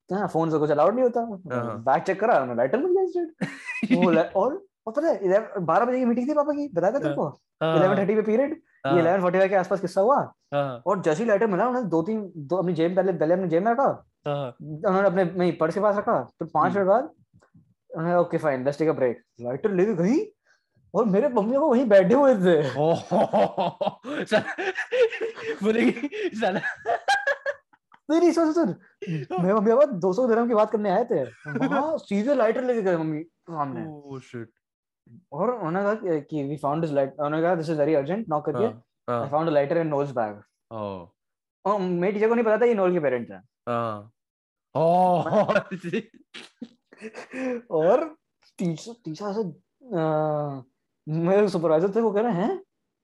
तो 0.09 0.15
हाँ 0.15 0.27
फ़ोन 0.27 0.51
से 0.51 0.57
कुछ 0.57 0.71
अलाउड 0.71 0.93
नहीं 0.93 1.03
होता। 1.03 1.19
हाँ। 1.55 1.83
बैग 1.83 2.03
चेक 2.03 2.19
करा 2.19 2.33
उन्होंने 2.33 2.55
लाइटर 2.55 2.77
मिल 2.77 2.93
गया 2.93 4.11
ला- 4.11 4.33
और 4.33 4.65
और 4.85 4.91
पता 4.93 5.07
है 5.07 5.63
बारह 5.65 5.85
बजे 5.85 5.99
की 5.99 6.05
मीटिंग 6.05 6.29
थी 6.29 6.33
पापा 6.33 6.51
की 6.51 6.69
बताया 6.73 6.93
था 6.93 6.99
तुमको 6.99 7.41
इलेवन 7.63 7.97
थर्टी 7.97 8.15
पे 8.15 8.21
पीरियड 8.21 8.61
ये 8.87 8.99
इलेवन 8.99 9.21
फोर्टी 9.21 9.49
के 9.49 9.55
आसपास 9.55 9.81
किस्सा 9.81 10.01
हुआ। 10.01 10.33
हाँ। 10.53 10.81
और 10.85 11.01
जैसे 11.01 11.23
ही 11.23 11.29
लाइटर 11.29 11.47
मिला 11.47 11.67
उन्होंने 11.67 11.89
दो 11.89 12.01
तीन 12.01 12.31
दो 12.37 12.55
अपनी 12.55 12.73
जेब 12.73 12.95
पहले 12.95 13.13
पहले 13.13 13.33
अपनी 13.33 13.47
जेब 13.47 13.65
में 13.65 13.71
रखा। 13.71 14.05
हाँ। 14.27 14.55
उन्होंने 14.61 15.07
अपने 15.07 15.23
नहीं 15.23 15.57
पर्स 15.57 15.73
के 15.73 15.79
पास 15.79 15.97
रखा। 15.97 16.23
फिर 16.23 16.47
पाँच 16.53 16.65
हम्म। 16.65 16.75
मिनट 16.75 16.87
बाद 16.87 17.09
उन्होंने 17.97 18.15
okay 18.15 18.37
fine 18.37 18.65
let's 18.65 18.79
take 18.79 18.89
a 18.89 18.93
break 18.93 19.21
lighter 19.41 19.71
लेके 19.71 19.93
गई। 19.93 20.19
और 20.95 21.05
मेरे 21.05 21.29
मम्मी 21.29 21.57
को 21.57 21.69
वहीं 21.69 21.85
बैठे 21.85 22.13
हुए 22.13 22.35
थे। 22.35 22.61
बोलेगी 25.63 26.09
साला 26.39 26.59
नहीं 28.09 28.19
नहीं 28.19 28.31
सुन 28.31 28.53
सुन 28.53 28.75
मेरे 29.09 29.53
मम्मी 29.53 29.71
पापा 29.71 29.85
दो 29.85 30.13
सौ 30.13 30.27
दिरहम 30.27 30.47
की 30.47 30.53
बात 30.53 30.71
करने 30.71 30.89
आए 30.89 31.03
थे। 31.03 31.23
वहाँ 31.67 31.97
सीधे 31.97 32.35
लाइटर 32.35 32.63
लेके 32.63 32.81
गए 32.81 32.97
मम्मी 32.97 33.23
सामने। 33.23 33.85
और 35.31 35.51
उन्होंने 35.51 35.83
कहा 35.83 35.93
कि- 36.19 36.49
वी 36.49 36.57
फाउंड 36.57 36.81
दिस 36.81 36.91
लाइट 36.91 37.13
उन्होंने 37.19 37.41
कहा 37.41 37.55
this 37.55 37.69
is 37.69 37.79
very 37.79 37.93
urgent 37.93 38.29
knock 38.29 38.45
करके। 38.45 38.63
I 39.23 39.29
found 39.29 39.49
a 39.49 39.51
lighter 39.51 39.77
in 39.77 39.87
Noel's 39.87 40.11
bag 40.11 40.41
oh. 40.71 41.09
और 41.65 41.79
मेरे 41.79 42.13
टीचर 42.13 42.29
को 42.29 42.35
नहीं 42.35 42.45
पता 42.45 42.57
था 42.57 42.65
ये 42.65 42.73
नोल 42.73 42.93
के 42.93 42.99
पेरेंट्स 42.99 43.31
हैं। 43.31 43.43
हाँ। 43.69 44.11
ओह 44.75 45.61
और 47.71 48.15
टीचर 48.57 48.93
टीचर 49.05 49.53
अ, 49.81 50.63
मेरे 51.07 51.47
सुपरवाइजर 51.49 51.89
थे 51.95 52.01
वो 52.01 52.11
कह 52.11 52.21
रहे 52.21 52.33
हैं 52.33 52.47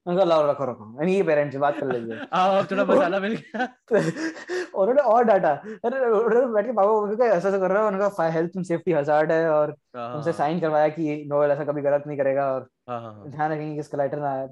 मैंने 0.08 0.16
कहा 0.16 0.26
लाओ 0.26 0.50
रखो 0.52 0.66
रखो। 0.66 1.02
यानी 1.02 1.16
ये 1.16 1.24
पेरेंट्स 1.24 1.54
से 1.54 1.60
बात 1.60 1.80
कर 1.80 1.92
लीजिए 1.92 2.20
आओ 2.34 2.64
थोड़ा 2.64 2.86
मसाला 2.86 3.20
मिल 3.20 3.34
गया। 3.36 3.64
और 4.76 4.90
उन्होंने 4.90 5.02
और 5.02 5.24
डाटा। 5.24 5.52
अरे 5.86 6.00
उन्होंने 6.00 6.54
बैठ 6.54 6.66
के 6.66 6.72
बाबा 6.72 6.92
उन्होंने 6.92 7.16
कहा 7.16 7.38
ऐसा 7.38 7.50
ऐसा 7.50 7.58
कर 7.58 7.72
रहा 7.72 7.82
है 7.82 7.88
उनका 7.88 8.28
हेल्थ 8.30 8.52
एंड 8.58 8.66
सेफ्टी 8.66 8.92
हजार्ड 8.92 9.32
है 9.32 9.50
और 9.50 9.76
हाँ 9.96 10.16
उनसे 10.16 10.34
साइन 10.34 10.60
करवाया 10.60 10.88
कि 10.90 11.26
नोवेल 11.28 11.52
ऐसा 11.52 11.64
कभी 11.64 11.82
गलत 11.82 12.04
नहीं 12.08 12.18
करेगा 12.18 12.54
और 12.54 12.70
हाँ 12.90 13.02
हाँ 13.02 13.30
ध्यान 13.30 13.52
रखेंगे 13.52 13.74
कि 13.74 13.80
इसका 13.80 13.98
लाइटर 13.98 14.20
ना 14.20 14.32
आए। 14.32 14.48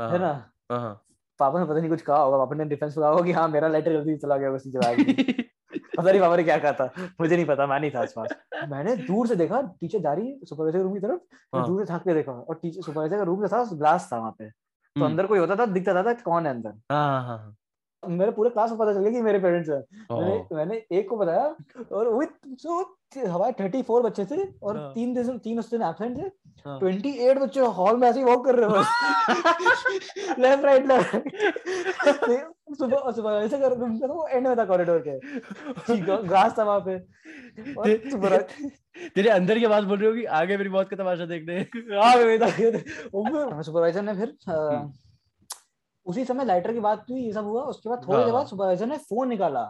हाँ 0.00 0.10
है 0.10 0.18
ना? 0.18 0.52
हाँ 0.72 0.80
हाँ। 0.80 1.00
पापा 1.38 1.58
ने 1.60 1.64
पता 1.66 1.78
नहीं 1.80 1.90
कुछ 1.90 2.02
कहा 2.02 2.16
होगा 2.16 2.38
पापा 2.38 2.54
ने 2.54 2.64
डिफेंस 2.64 2.94
कहा 2.94 3.08
होगा 3.08 3.22
कि 3.22 3.32
हाँ 3.32 3.48
मेरा 3.48 3.68
लेटर 3.68 3.92
जल्दी 3.92 4.16
चला 4.16 4.36
गया 4.36 4.50
उसी 4.50 4.70
जवाब। 4.70 4.96
पता 5.96 6.10
नहीं 6.10 6.20
बाबा 6.20 6.36
ने 6.36 6.44
क्या 6.44 6.58
कहा 6.58 6.72
था 6.72 6.90
मुझे 7.20 7.34
नहीं 7.34 7.46
पता 7.46 7.66
मैं 7.66 7.80
नहीं 7.80 7.90
था 7.90 8.00
आसपास 8.00 8.68
मैंने 8.68 8.96
दूर 8.98 9.26
से 9.26 9.36
देखा 9.36 9.60
टीचर 9.80 9.98
जा 9.98 10.12
रही 10.12 10.28
है 10.28 10.44
सुपरवाइजर 10.44 10.78
रूम 10.78 10.94
की 10.94 11.00
तरफ़ 11.00 11.20
मैं 11.54 11.60
हाँ। 11.60 11.66
दूर 11.66 11.80
से 11.80 11.86
झाँक 11.86 12.02
के 12.02 12.14
देखा 12.14 12.32
और 12.32 12.58
टीचर 12.62 12.82
सुपरवाइजर 12.82 13.16
का 13.16 13.22
रूम 13.22 13.42
जो 13.42 13.48
था 13.48 13.64
ग्लास 13.74 14.08
था 14.12 14.18
वहाँ 14.18 14.34
पे 14.38 14.48
तो 14.48 15.00
हम्म। 15.00 15.06
अंदर 15.06 15.26
कोई 15.26 15.38
होता 15.38 15.56
था 15.56 15.66
दिखता 15.68 16.02
था 16.02 16.12
कौन 16.22 16.46
है 16.46 16.52
अंदर 16.52 16.72
हाँ 16.90 17.22
हाँ 17.26 17.54
मेरे 18.08 18.30
पूरे 18.30 18.50
क्लास 18.50 18.70
को 18.70 18.76
पता 18.76 18.92
चल 18.92 19.00
गया 19.00 19.10
कि 19.10 19.20
मेरे 19.22 19.38
पेरेंट्स 19.38 19.68
हैं। 19.70 19.82
मैंने 20.20 20.54
मैंने 20.56 20.82
एक 20.92 21.08
को 21.08 21.16
बताया 21.16 21.54
और 21.92 22.08
वो 22.08 22.22
सो 22.46 22.96
हमारे 23.28 23.52
थर्टी 23.60 23.82
फोर 23.82 24.02
बच्चे 24.02 24.24
थे 24.24 24.42
और 24.62 24.76
हाँ। 24.76 24.92
तीन 24.94 25.14
दिन 25.14 25.38
तीन 25.38 25.58
उस 25.58 25.70
दिन 25.70 25.82
एबसेंट 25.82 26.16
थे 26.18 26.22
हाँ। 26.66 26.78
ट्वेंटी 26.80 27.10
एट 27.10 27.38
बच्चे 27.38 27.60
हॉल 27.60 27.96
में 27.96 28.08
ऐसे 28.08 28.18
ही 28.18 28.24
वॉक 28.24 28.44
कर 28.44 28.54
रहे 28.54 28.66
हो 28.66 28.76
लेफ़्ट 30.38 30.64
राइट 30.64 30.86
लेफ़्ट 30.86 31.28
सुबह 32.78 33.10
सुबह 33.10 33.30
ऐसे 33.30 33.58
कर 33.58 33.76
रूम 33.78 33.98
का 33.98 34.06
वो 34.06 34.26
एंड 34.26 34.48
में 34.48 34.56
था 34.56 34.64
कॉरिडोर 34.64 35.04
के। 35.08 36.22
ग्रास 36.22 36.58
था 36.58 36.64
वहाँ 36.64 36.80
पे। 36.80 36.98
ते- 37.84 38.70
तेरे 39.14 39.30
अंदर 39.30 39.58
की 39.58 39.64
आवाज़ 39.64 39.84
बोल 39.84 39.98
रही 39.98 40.08
होगी 40.08 40.24
आगे 40.24 40.56
मेरी 40.56 40.70
मौत 40.70 40.88
का 40.88 40.96
तमाशा 40.96 41.26
देखने। 41.26 41.58
हाँ 42.00 42.16
मैं 42.16 42.38
सुपरवाइजर 43.62 44.02
ने 44.02 44.14
फिर 44.14 44.28
अ, 44.28 44.92
उसी 46.06 46.24
समय 46.24 46.44
लाइटर 46.44 46.72
की 46.72 46.80
बात 46.80 47.06
हुई 47.10 47.20
ये 47.20 47.32
सब 47.32 47.44
हुआ। 47.44 47.62
उसके 47.62 47.88
बाद 47.88 48.02
थोड़ी 48.08 48.24
देर 48.24 48.32
हाँ। 48.32 48.32
बाद 48.32 48.46
सुपरवाइजर 48.46 48.86
ने 48.86 48.96
फ़ोन 48.98 49.28
निकाला। 49.28 49.60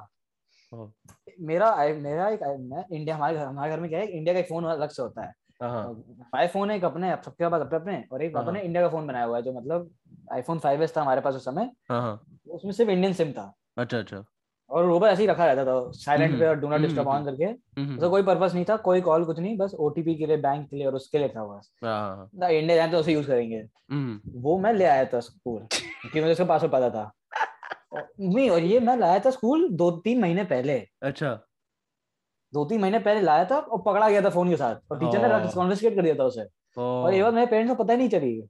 हाँ। 0.73 0.93
मेरा 1.41 1.75
मेरा 1.77 2.29
एक 2.29 2.41
मैं 2.43 2.85
इंडिया 2.93 3.17
हमारे 3.17 3.37
घर 3.37 3.45
हमारे 3.47 3.71
घर 3.71 3.81
में 3.81 3.89
क्या 3.91 4.01
है 4.01 4.07
इंडिया 4.07 4.35
का 4.35 4.41
एक 4.41 4.49
फ़ोन 4.49 4.65
अलग 4.65 4.89
से 4.89 5.03
होता 5.03 5.23
है। 5.23 5.33
फाइव 5.61 5.97
हमारे 6.21 6.49
फ़ोन 6.49 6.71
है 6.71 6.77
एक 6.77 6.85
अपने 6.85 7.11
सबके 7.25 7.49
पास 7.49 7.61
अपने 7.61 7.79
अपने 7.79 8.05
और 8.13 8.23
एक 8.23 8.37
हाँ। 8.37 8.57
इंडिया 8.57 8.83
का 8.83 8.89
फ़ोन 8.89 9.07
बनाया 9.07 9.25
हुआ 9.25 9.37
है 9.37 9.43
जो 9.43 9.53
मतलब 9.53 9.91
आईफोन 10.33 10.59
फाइव 10.59 10.83
एस 10.83 10.97
था 10.97 11.03
हमारे 11.03 11.21
पास 11.21 11.35
उस 11.35 11.45
समय। 11.45 11.71
हाँ 11.91 12.01
हाँ। 12.01 12.21
उसमें 12.51 12.73
सिर्फ़ 12.73 12.91
इंडियन 12.91 13.13
सिम 13.13 13.33
था। 13.33 13.53
अच्छा 13.79 13.99
अच्छा। 13.99 14.25
और 14.71 14.85
वो 14.85 14.99
बस 15.01 15.09
ऐसे 15.09 15.23
ही 15.23 15.29
रखा 15.29 15.47
रहता 15.53 15.65
था 15.65 15.91
साइलेंट 15.91 16.39
पे 16.39 16.47
और 16.47 16.55
do 16.55 16.69
not 16.69 16.79
hmm, 16.79 16.87
disturb 16.87 17.09
on 17.09 17.17
hmm, 17.17 17.25
करके। 17.27 17.45
हम्म, 17.81 17.95
उसका 17.95 18.09
कोई 18.09 18.23
पर्पस 18.23 18.55
नहीं 18.55 18.65
था 18.69 18.77
कोई 18.77 19.01
कॉल 19.01 19.25
कुछ 19.25 19.39
नहीं 19.39 19.57
बस 19.57 19.75
ओटीपी 19.75 20.15
के 20.15 20.27
लिए 20.27 20.37
बैंक 20.37 20.69
के 20.71 20.77
लिए 20.77 20.87
और 20.87 20.95
उसके 20.95 21.19
लिए 21.19 21.29
था 21.29 21.45
बस। 21.45 21.73
हाँ 21.85 22.17
हाँ 22.17 22.31
ना 22.35 22.49
इंडिया 22.49 22.77
जाए 22.77 22.91
तो 22.91 22.99
उसे 22.99 23.13
यूज़ 23.13 23.27
करेंगे। 23.27 23.57
हम्म, 23.91 24.21
वो 24.41 24.59
मैं 24.59 24.73
ले 24.73 24.85
आया 24.85 25.05
था 25.05 25.21
स्कूल 25.21 25.61
क्योंकि 25.61 26.21
मुझे 26.21 26.33
उसका 26.33 26.45
पासवर्ड 26.45 26.73
पता 26.73 26.91
था। 26.91 27.13
नहीं 28.21 28.51
और 28.51 28.59
ये 28.59 28.81
मैं 28.81 28.97
लाया 28.97 29.19
था 29.19 29.31
स्कूल 29.31 29.69
दो 29.69 29.91
तीन 29.91 30.21
महीने 30.21 30.45
पहले। 30.45 30.87
अच्छा। 31.03 31.41
दो 32.55 32.65
तीन 32.65 32.81
महीने 32.81 32.99
पहले 32.99 33.21
लाया 33.21 33.45
था 33.45 33.59
और 33.59 33.83
पकड़ा 33.87 34.09
गया 34.09 34.23
था 34.23 34.29
फ़ोन 34.29 34.51
के 34.51 34.57
साथ। 34.57 34.77
और 34.91 34.99
टीचर 34.99 35.23
ने 35.23 35.29
हाँ। 35.29 35.49
कॉन्फिस्केट 35.55 35.95
कर 35.95 36.03
दिया 36.03 36.15
था 36.15 36.25
उसे। 36.25 36.47
और 36.81 37.15
ये 37.15 37.23
बात 37.23 37.35
मेरे 37.35 37.47
पेरेंट्स 37.47 37.77
को 37.77 37.85
पता 37.85 37.93
ही 37.93 37.99
नहीं 37.99 38.09
चली। 38.09 38.49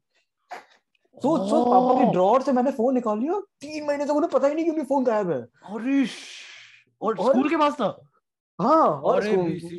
सोच 1.23 1.50
सोच 1.50 1.68
पापा 1.68 2.04
की। 2.04 2.11
ड्रॉर 2.11 2.42
से 2.42 2.52
मैंने 2.52 2.71
फ़ोन 2.71 2.94
निकाल 2.94 3.18
लिया। 3.18 3.40
तीन 3.40 3.87
महीने 3.87 4.04
तक 4.04 4.11
उन्हें 4.11 4.30
पता 4.30 4.49
ही 4.49 4.54
नहीं 4.54 4.64
कि 4.64 4.71
मेरा 4.71 4.85
फ़ोन 4.85 5.04
गायब 5.04 5.30
है। 5.30 5.42
अरे 5.42 6.06
और 7.02 7.18
और- 7.18 7.30
स्कूल 7.30 7.49
के 7.49 7.56
पास 7.56 7.73
था? 7.75 8.00
हाँ 8.61 8.88
और 8.88 9.23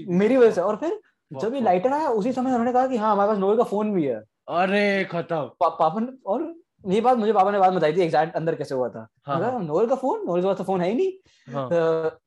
मेरी 0.08 0.38
वजह 0.38 0.52
से। 0.52 0.62
और 0.62 0.76
फिर 0.76 1.00
जब 1.34 1.56
ये 1.56 1.62
लाइटर 1.62 1.94
आया 1.94 2.10
उसी 2.10 2.32
समय 2.34 2.50
उन्होंने 2.50 2.74
कहा 2.74 2.88
कि 2.88 2.98
हाँ 2.98 3.12
हमारे 3.12 3.30
पास 3.30 3.38
नोएल 3.38 3.58
का 3.58 3.64
फ़ोन 3.64 3.94
भी 3.94 4.04
है। 4.04 4.16
अरे 4.48 5.04
खत्म। 5.04 5.42
पा, 5.42 5.70
पापा 5.70 6.00
ने 6.00 6.08
और 6.26 6.56
ये 6.88 7.02
बात 7.02 7.18
मुझे 7.18 7.34
पापा 7.34 7.52
ने 7.52 7.60
बात 7.60 7.74
बताई 7.74 7.94
थी 7.94 8.02
एग्जैक्ट 8.02 8.36
अंदर 8.36 8.56
कैसे 8.56 8.76
हुआ 8.76 8.90
था। 8.90 9.08
हाँ 9.26 9.40
मैं 9.40 9.50
कहा, 9.50 9.60
नोएल 9.60 9.88
का 9.88 9.96
फ़ोन 9.96 10.26
नोएल 10.26 10.42
के 10.42 10.48
पास 10.48 10.58
तो 10.58 10.64
फ़ोन 10.64 10.82
है 10.82 10.90
ही 10.90 10.96
नहीं। 10.96 11.12
हाँ। 11.54 11.70
अ, 11.70 12.20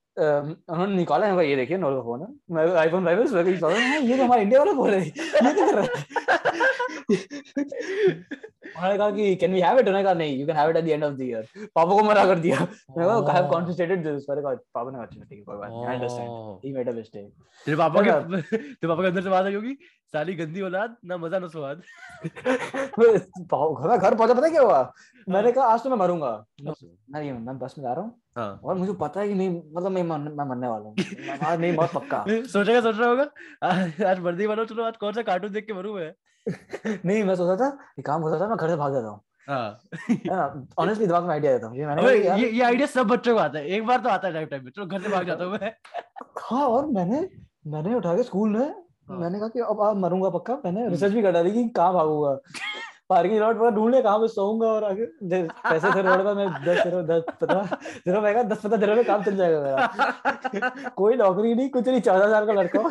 उन्होंने 0.70 0.96
निकाला 0.96 1.26
है 1.26 1.50
ये 1.50 1.56
देखिए 1.56 1.76
नोट 1.76 2.04
फ़ोन 2.04 2.20
है। 2.20 2.26
मैं 2.50 2.76
आईफोन 2.76 3.04
फाइव 3.04 3.36
है। 3.36 3.44
ये 3.44 4.08
हाँ, 4.08 4.18
तो 4.18 4.24
हमारे 4.24 4.42
इंडिया 4.42 4.62
वाला 4.62 4.96
है। 4.96 5.04
ये 5.04 5.10
क्या 5.10 5.52
कर 5.52 5.74
रहा 5.74 5.84
है? 5.84 6.04
उन्होंने 8.76 8.96
कहा 8.98 9.10
कि 9.10 9.34
कैन 9.36 9.52
वी 9.54 9.60
हैव 9.60 9.78
इट 9.78 9.86
उन्होंने 9.88 10.04
कहा 10.04 10.14
नहीं 10.14 10.38
you 10.38 10.46
can 10.46 10.56
have 10.56 10.70
it 10.70 10.76
at 10.76 10.84
the 10.84 10.88
end 10.88 11.04
of 11.04 11.14
the 11.14 11.20
year 11.22 11.48
पापा 11.74 11.94
को 11.94 12.02
मना 12.04 12.24
कर 12.24 12.38
दिया। 12.38 12.60
मैं 12.60 13.06
कहा 13.06 13.16
आई 13.32 13.40
हैव 13.40 13.50
कॉन्फिडेंटेड 13.50 14.02
दिस 14.06 14.28
मैंने 14.30 14.42
कहा 14.42 14.54
पापा 14.74 14.90
ने 14.90 14.96
कहा 14.96 15.04
अच्छा 15.04 15.22
ठीक 15.22 15.38
है 15.38 15.44
कोई 15.44 15.56
बात 15.56 15.70
नहीं 15.70 15.86
I 15.86 15.94
understand 15.94 16.64
he 16.64 16.72
made 16.72 16.88
a 16.88 16.92
mistake 16.92 17.30
तेरे 17.66 17.76
पापा 17.76 18.02
के 18.02 18.10
तेरे 18.42 18.88
पापा 18.88 19.02
के 19.02 19.08
अंदर 19.08 19.22
से 19.22 19.30
बात 19.30 19.44
आई 19.44 19.54
होगी 19.54 19.76
साली 20.12 20.34
गंदी 20.34 20.60
औलाद 20.66 20.96
ना 21.04 21.16
मज़ा 21.16 21.38
ना 21.38 21.46
स्वाद. 21.48 21.82
घर 22.24 23.96
घर 23.96 24.14
पहुँचा 24.14 24.34
पता 24.34 24.48
क्या 24.48 24.60
हुआ? 24.62 24.92
मैंने 25.28 25.50
कहा 25.52 25.64
आज 25.72 25.82
तो 25.82 25.90
मैं 25.90 25.96
मरूँगा. 25.98 26.30
नहीं 26.60 27.32
मैं 27.32 27.58
बस 27.58 27.74
में 27.78 27.82
जा 27.84 27.92
रहा 27.92 28.04
हूँ। 28.04 28.14
हाँ। 28.36 28.60
और 28.64 28.74
मुझे 28.74 28.92
पता 29.00 29.20
है 29.20 29.28
कि 29.28 29.34
नहीं 29.34 29.50
मतलब 29.50 29.90
मैं 29.92 30.02
मैं 30.02 30.44
मरने 30.44 30.68
वाला 30.68 30.84
हूँ। 30.84 30.94
आज 31.48 31.60
नहीं 31.60 31.72
मौत 31.76 31.90
पक्का। 31.94 32.24
सोचेगा 32.28 32.80
सोच 32.80 32.96
रहा 32.98 33.08
होगा? 33.08 33.28
आज 34.10 34.20
वर्दी 34.20 34.46
बनो 34.46 34.64
चलो 34.64 34.84
आज 34.84 34.96
कौन 34.96 35.12
सा 35.12 35.22
कार्टून 35.22 35.52
देख 35.52 35.66
के 35.66 35.72
मरूं 35.72 35.94
मैं? 35.94 36.12
नहीं 37.04 37.22
मैं 37.24 37.34
सोचा 37.34 37.56
था 37.56 37.68
ये 37.98 38.02
काम 38.02 38.22
होता 38.22 38.40
था 38.40 38.48
मैं 38.48 38.56
घर 38.56 38.68
से 38.68 38.76
भाग 38.76 38.92
जाता 38.92 39.08
हूँ। 39.08 39.20
हाँ। 39.48 40.66
ऑनेस्टली 40.78 41.06
दिमाग 41.06 41.22
में 41.22 41.30
आइडिया 41.30 41.52
देता 41.52 41.66
हूँ। 41.66 41.76
ये 41.76 41.86
मैंने 41.86 42.02
ये 42.12 42.50
ये 42.50 42.62
आइडिया 42.62 42.86
सब 42.86 43.06
बच्चों 43.06 43.34
को 43.34 43.40
आता 43.40 43.58
है। 43.58 43.66
एक 43.66 43.86
बार 43.86 44.00
तो 44.00 44.08
आता 44.08 44.28
है 44.28 44.34
लाइफ 44.34 44.48
टाइम 44.48 44.64
में। 44.64 44.70
चलो 44.70 44.86
घर 44.86 45.00
से 45.02 45.08
भाग 45.08 45.26
जाता 45.26 45.44
हूँ 45.44 45.52
मैं। 45.52 45.72
हाँ 46.40 46.66
और 46.66 46.86
मैंने 46.86 47.28
मैंने 47.66 47.94
उठा 47.94 48.14
के 48.16 48.22
स्कूल 48.22 48.48
में 48.48 48.60
हाँ। 48.60 49.18
मैंने 49.18 49.38
कहा 49.38 49.48
कि 49.48 49.60
अब 49.60 49.80
आप 49.80 49.96
मरूँगा 49.96 50.30
पक्का। 50.30 50.54
मैंने 50.64 50.88
रिसर्च 50.88 51.12
भी 51.12 51.22
कर 51.22 51.32
डाली 51.32 51.50
कि 51.50 51.68
कहाँ 51.68 51.92
भागूँगा। 51.94 52.38
पार्किंग 53.10 53.40
लॉट 53.40 53.56
पर 53.56 53.70
ढूँढने 53.70 54.02
कहाँ 54.02 54.18
पे 54.18 54.28
सोऊँगा 54.28 54.66
और 54.66 54.84
आगे 54.84 55.04
पैसे 55.32 55.90
थे 55.94 56.02
रोड 56.02 56.24
पर 56.24 56.34
मैं 56.34 56.46
दस 56.64 56.82
दिनों 56.84 57.04
दस 57.06 57.22
पंद्रह 57.40 57.76
दिनों 58.06 58.20
में 58.22 58.48
दस 58.48 58.58
पंद्रह 58.58 58.78
दिनों 58.78 58.94
में 58.96 59.04
काम 59.04 59.22
चल 59.24 59.36
जाएगा 59.36 59.60
मेरा। 59.62 60.90
कोई 60.96 61.16
नौकरी 61.16 61.54
नहीं 61.54 61.68
कुछ 61.70 61.88
नहीं 61.88 62.00
चौदह 62.00 62.30
साल 62.30 62.46
का 62.46 62.52
लड़का 62.52 62.82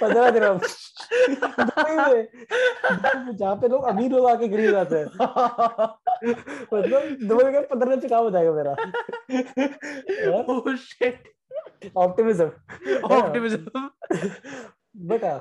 पंद्रह 0.00 0.30
दिनों 0.30 0.58
जहाँ 3.34 3.56
पे 3.56 3.68
लोग 3.68 3.84
अमीर 3.84 4.10
लोग 4.10 4.26
आके 4.30 4.48
गिर 4.48 4.70
जाते 4.70 4.96
हैं। 4.96 5.04
मतलब 6.74 7.16
दुबई 7.28 7.44
में 7.44 7.62
पंद्रह 7.68 7.96
से 8.00 8.08
काम 8.08 8.24
हो 8.24 8.30
जाएगा 8.30 8.52
मेरा। 8.52 8.74
ऑप्टिमिज्म 11.96 12.50
ऑप्टिमिज्म 13.14 13.88
बेटा 14.94 15.36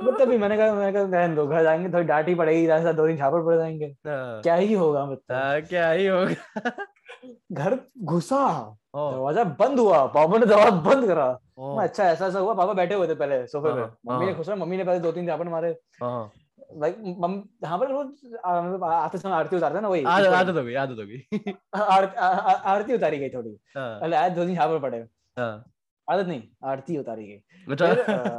बट 0.00 0.18
तभी 0.18 0.36
मैंने 0.38 0.56
कहा 0.56 0.72
मैंने 0.74 0.92
कहा 0.92 1.02
रहने 1.02 1.34
दो 1.34 1.46
घर 1.46 1.62
जाएँगे 1.62 1.92
थोड़ी 1.92 2.04
डांट 2.06 2.28
ही 2.28 2.34
पड़ेगी 2.34 2.66
रास्ता 2.66 2.92
दो 2.92 3.06
दिन 3.06 3.16
छापड़ 3.18 3.42
पड़ 3.44 3.56
जाएँगे। 3.56 3.86
हाँ। 4.06 4.40
क्या 4.42 4.54
ही 4.54 4.72
होगा 4.74 5.04
मतलब 5.06 5.66
क्या 5.68 5.90
ही 5.90 6.06
होगा। 6.06 6.70
घर 7.52 7.78
घुसा 8.04 8.44
दरवाज़ा 8.96 9.44
बंद 9.60 9.78
हुआ 9.78 10.04
पापा 10.08 10.38
ने 10.38 10.46
दरवाज़ा 10.46 10.70
बंद 10.70 11.06
करा। 11.06 11.28
मैं 11.58 11.84
अच्छा 11.84 12.04
ऐसा 12.04 12.26
ऐसा 12.26 12.38
हुआ 12.38 12.54
पापा 12.54 12.72
बैठे 12.72 12.94
हुए 12.94 13.08
थे 13.08 13.14
पहले 13.14 13.46
सोफे 13.46 13.72
पे। 13.74 13.80
हाँ, 13.80 13.96
मम्मी 14.06 14.26
ने। 14.26 14.34
खुश 14.34 14.48
मम्मी 14.50 14.76
ने 14.76 14.84
पहले 14.84 15.00
दो 15.00 15.12
तीन 15.12 15.26
झापड़ 15.26 15.48
मारे। 15.48 15.76
हाँ। 16.02 16.30
लाइक 16.80 16.96
यहाँ 16.98 17.78
पर 17.78 17.90
रोज 17.90 18.06
मतलब 18.36 18.84
आते 18.84 19.18
समय 19.18 19.32
आरती 19.32 19.56
उतारते 19.56 19.80
ना 19.80 19.88
वही 19.88 20.04
आदत 20.04 20.56
हो 20.56 20.62
गई 20.64 20.74
आदत 20.74 20.98
हो 20.98 21.06
गई। 21.06 21.52
आरती 21.74 22.94
उतारी 22.94 23.18
गई 23.18 23.28
थोड़ी। 23.28 23.50
दो 23.80 24.44
दिन 24.44 24.54
झापड़ 24.54 24.78
पड़े। 24.78 25.04
आदत 26.10 26.26
नहीं 26.26 26.42
आरती 26.64 26.98
उतारी 26.98 27.26
गई। 27.26 27.42
अच्छा। 27.72 28.38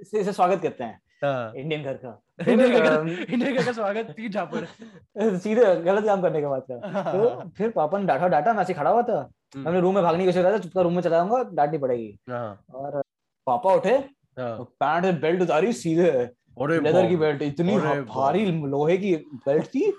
इसे 0.00 0.20
इसे 0.20 0.32
स्वागत 0.32 0.62
करते 0.62 0.84
हैं 0.84 1.00
हाँ। 1.24 1.52
इंडियन 1.56 1.82
घर 1.82 1.92
का। 1.92 2.22
इंडियन 2.52 3.54
फिर, 3.54 3.64
का 3.64 3.72
स्वागत 3.72 4.14
तीन 4.16 4.30
झापड़। 4.30 4.64
सीधे 5.38 5.76
गलत 5.76 6.04
काम 6.04 6.22
करने 6.22 6.40
के 6.40 6.46
बाद 6.46 6.62
का। 6.70 7.02
तो 7.12 7.48
फिर 7.48 7.70
पापा 7.70 7.98
ने 7.98 8.04
डांटा 8.04 8.28
डांटा 8.28 8.52
मैं 8.52 8.74
खड़ा 8.74 8.90
हुआ 8.90 9.02
था। 9.02 9.30
हम्म। 9.56 9.68
हमने 9.68 9.80
रूम 9.80 9.94
में 9.94 10.04
भागने 10.04 10.20
की 10.20 10.26
कोशिश 10.26 10.42
करा 10.42 10.52
था 10.52 10.58
चुपका 10.58 10.80
रूम 10.80 10.92
में 10.92 11.02
चला 11.02 11.16
जाऊँगा 11.16 11.50
डांटनी 11.52 11.78
पड़ेगी। 11.78 12.18
हाँ। 12.30 12.64
और 12.74 13.02
पापा 13.46 13.74
उठे 13.74 13.94
हाँ। 14.38 14.58
पैंट 14.60 15.04
से 15.04 15.12
बेल्ट 15.12 15.42
उतारी 15.42 15.72
सीधे। 15.72 16.30
लेदर 16.60 17.08
की 17.08 17.16
बेल्ट 17.16 17.42
इतनी। 17.42 17.76
भारी 18.02 18.52
लोहे 18.52 18.96
की 18.96 19.16
बेल्ट 19.16 19.64
थी 19.64 19.90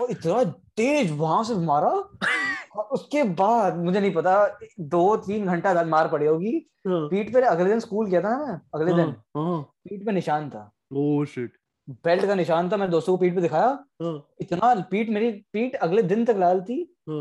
और 0.00 0.10
इतना 0.10 0.44
तेज 0.76 1.12
वहाँ 1.12 1.44
से 1.44 1.54
मारा। 1.54 2.10
और 2.74 2.84
उसके 2.92 3.22
बाद 3.36 3.76
मुझे 3.76 4.00
नहीं 4.00 4.12
पता 4.14 4.34
दो 4.80 5.16
तीन 5.16 5.46
घंटा 5.46 5.74
बाद 5.74 5.86
मार 5.86 6.08
पड़ी 6.08 6.26
होगी। 6.26 6.52
पीठ 6.86 7.32
पे 7.32 7.40
अगले 7.40 7.68
दिन 7.68 7.80
स्कूल 7.80 8.06
गया 8.06 8.20
था 8.20 8.36
ना 8.38 8.60
अगले 8.74 8.92
दिन। 8.92 9.14
हाँ 9.36 9.60
पीठ 9.84 10.04
पे 10.06 10.12
निशान 10.12 10.48
था। 10.50 10.70
ओह 10.92 11.24
शिट 11.24 11.56
बेल्ट 12.04 12.26
का 12.26 12.34
निशान 12.34 12.70
था 12.70 12.76
मैं 12.76 12.90
दोस्तों 12.90 13.16
को 13.16 13.20
पीठ 13.20 13.34
पे 13.34 13.40
दिखाया। 13.40 13.68
हाँ। 14.02 14.28
इतना 14.40 14.74
पीठ 14.90 15.08
मेरी 15.08 15.30
पीठ 15.52 15.74
अगले 15.74 16.02
दिन 16.02 16.24
तक 16.24 16.36
लाल 16.38 16.60
थी। 16.60 16.82
हाँ। 17.08 17.20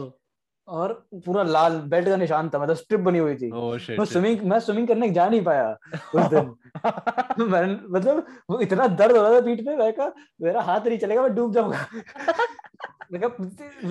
और 0.69 0.91
पूरा 1.25 1.43
लाल 1.43 1.75
बेल्ट 1.91 2.07
का 2.07 2.15
निशान 2.15 2.49
था 2.49 2.59
मतलब 2.59 2.75
स्ट्रिप 2.75 2.99
बनी 2.99 3.19
हुई 3.19 3.35
थी। 3.35 3.49
ओह 3.51 3.75
मैं 3.99 4.05
स्विमिंग 4.05 4.41
मैं 4.49 4.59
स्विमिंग 4.59 4.87
करने 4.87 5.09
जा 5.09 5.27
नहीं 5.29 5.43
पाया 5.43 5.69
उस 6.15 6.25
दिन। 6.33 6.55
मैं 7.45 7.61
मतलब 7.91 8.25
वो 8.49 8.59
इतना 8.61 8.87
दर्द 8.87 9.15
हो 9.17 9.21
रहा 9.21 9.31
था 9.33 9.41
पीठ 9.45 9.65
पे 9.65 9.75
मैं 9.77 9.91
कहा 9.93 10.11
मेरा 10.41 10.61
हाथ 10.61 10.87
नहीं 10.87 10.97
चलेगा 10.99 11.21
मैं 11.21 11.33
डूब 11.35 11.53
जाऊँगा। 11.53 11.85
मैं 13.11 13.21
कहा 13.21 13.29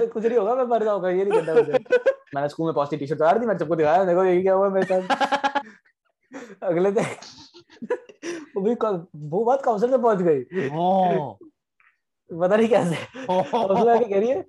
कुछ 0.07 0.25
नहीं 0.25 0.39
होगा 0.39 0.55
मैं 0.55 0.65
मर 0.65 0.85
जाऊँगा 0.85 1.11
ये 1.11 1.25
नहीं 1.25 1.41
करना 1.41 1.55
मुझे। 1.55 1.73
मैंने 2.35 2.49
स्कूल 2.49 2.67
में 2.67 2.75
पहुँची 2.75 2.97
टी 2.97 3.07
शर्ट 3.07 3.21
उतार 3.21 3.39
दी 3.39 3.47
मैंने 3.47 3.59
सबको 3.59 3.77
दिखाया 3.77 4.05
देखो 4.05 4.25
यही 4.25 4.43
क्या 4.43 4.55
हुआ 4.55 4.69
मेरे 4.69 4.87
साथ। 4.87 5.03
अगले 6.63 6.91
दिन 6.91 7.05
वो 8.57 8.63
भी 8.63 8.75
वो 9.29 9.45
बात 9.45 9.63
काउंसिल 9.65 9.91
में 9.91 10.01
पहुँच 10.03 10.23
गई। 10.23 10.45
पता 12.31 12.57
नहीं 12.57 12.69
कैसे। 12.69 12.97
और 13.27 13.73
उसमें 13.73 13.93
आके 13.93 14.05
कह 14.05 14.19
रही 14.19 14.29
है 14.29 14.45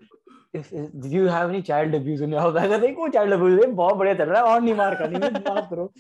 "Do 0.54 1.10
you 1.16 1.26
have 1.28 1.50
any 1.52 1.62
child 1.62 1.94
abuse 1.98 2.22
in 2.28 2.32
your 2.36 2.42
house?" 2.42 2.54
मैं 2.56 2.68
कहा, 2.70 2.78
नहीं 2.78 2.94
कोई 2.96 3.10
child 3.16 3.34
abuse 3.38 3.60
नहीं 3.60 3.74
बहुत 3.76 3.96
बढ़िया 3.96 4.14
चल 4.16 4.30
रहा 4.30 4.42
है 4.42 4.54
और 4.54 4.62
नहीं 4.62 4.74
मार 4.76 4.96
खानी 5.02 5.20
है 5.26 5.32
माफ़ 5.32 5.70
करो 5.70 5.92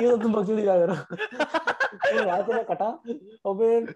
ये 0.00 0.08
तो 0.10 0.16
तुम 0.22 0.32
बकचोदी 0.32 0.62
क्या 0.62 0.76
करो 0.78 0.94
तो 0.94 2.42
से 2.46 2.54
मैं 2.54 2.64
कटा 2.70 2.88
और 3.44 3.56
फिर 3.58 3.94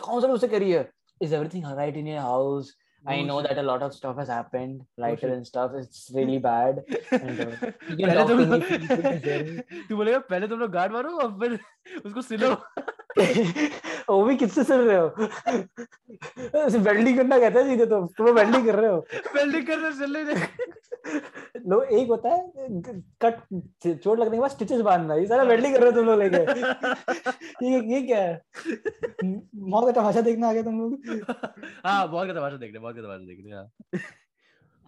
कौन 0.00 0.20
सा 0.20 0.26
उससे 0.26 0.48
करी 0.48 0.70
है 0.72 0.82
is 1.24 1.32
everything 1.36 1.64
alright 1.68 1.96
in 2.02 2.06
your 2.14 2.20
house 2.26 2.68
I 3.04 3.14
Oh, 3.20 3.24
know 3.26 3.34
that 3.42 3.58
a 3.60 3.62
lot 3.66 3.82
of 3.86 3.92
stuff 3.96 4.16
has 4.20 4.30
happened 4.32 4.80
lighter 5.02 5.28
shit. 5.28 5.34
and 5.34 5.46
stuff 5.50 5.74
it's 5.80 6.00
really 6.16 6.38
bad 6.46 6.80
uh. 7.12 7.18
तू 9.88 9.96
पहले 9.96 10.48
तुम 10.48 10.58
लोग 10.60 10.70
गार्ड 10.72 10.92
मारो 10.92 11.10
और 11.24 11.30
फिर 11.40 11.58
उसको 12.06 12.22
सिलो 12.22 12.50
वो 14.10 14.22
भी 14.24 14.36
किससे 14.36 14.64
सुन 14.64 14.80
रहे 14.80 14.96
हो? 14.96 15.06
वेल्डिंग 16.78 17.16
करना 17.16 17.38
कहते 17.38 17.58
हैं 17.58 17.66
सीधे 17.68 17.86
तो। 17.86 18.06
तुम 18.18 18.26
वेल्डिंग 18.30 18.66
कर 18.66 18.74
रहे 18.74 18.90
हो? 18.90 18.98
वेल्डिंग 19.36 19.66
करने 19.66 19.92
सिल 19.92 20.12
ले 20.12 20.24
लोग 21.68 21.84
एक 21.84 22.08
होता 22.08 22.28
है 22.28 22.38
कट 23.24 23.38
चोट 23.86 24.18
लगने 24.18 24.36
के 24.36 24.40
बाद 24.40 24.50
स्टिचेस 24.50 24.80
बांधना। 24.80 25.14
ये 25.14 25.26
सारा 25.26 25.42
वेल्डिंग 25.42 25.74
कर 25.74 25.80
रहे 25.82 25.90
हो 25.90 25.96
तुम 25.96 26.06
लोग 26.06 26.18
लेके। 26.22 26.36
ये 27.66 27.80
ये 27.94 28.02
क्या 28.06 28.18
है? 28.18 28.40
मौत 29.54 29.84
का 29.86 30.00
तमाशा 30.00 30.20
देखने 30.20 30.46
आ 30.46 30.52
गए 30.52 30.62
तुम 30.62 30.80
लोग। 30.80 30.90
हाँ 31.86 32.08
बहुत 32.10 32.26
का 32.26 32.34
तमाशा 32.34 32.56
देख 32.56 32.72
रहे 32.72 32.80
बहुत 32.82 32.96
का 32.96 33.02
तमाशा 33.02 33.24
देख 33.26 33.38
रहे 33.44 33.54
हाँ, 33.54 33.66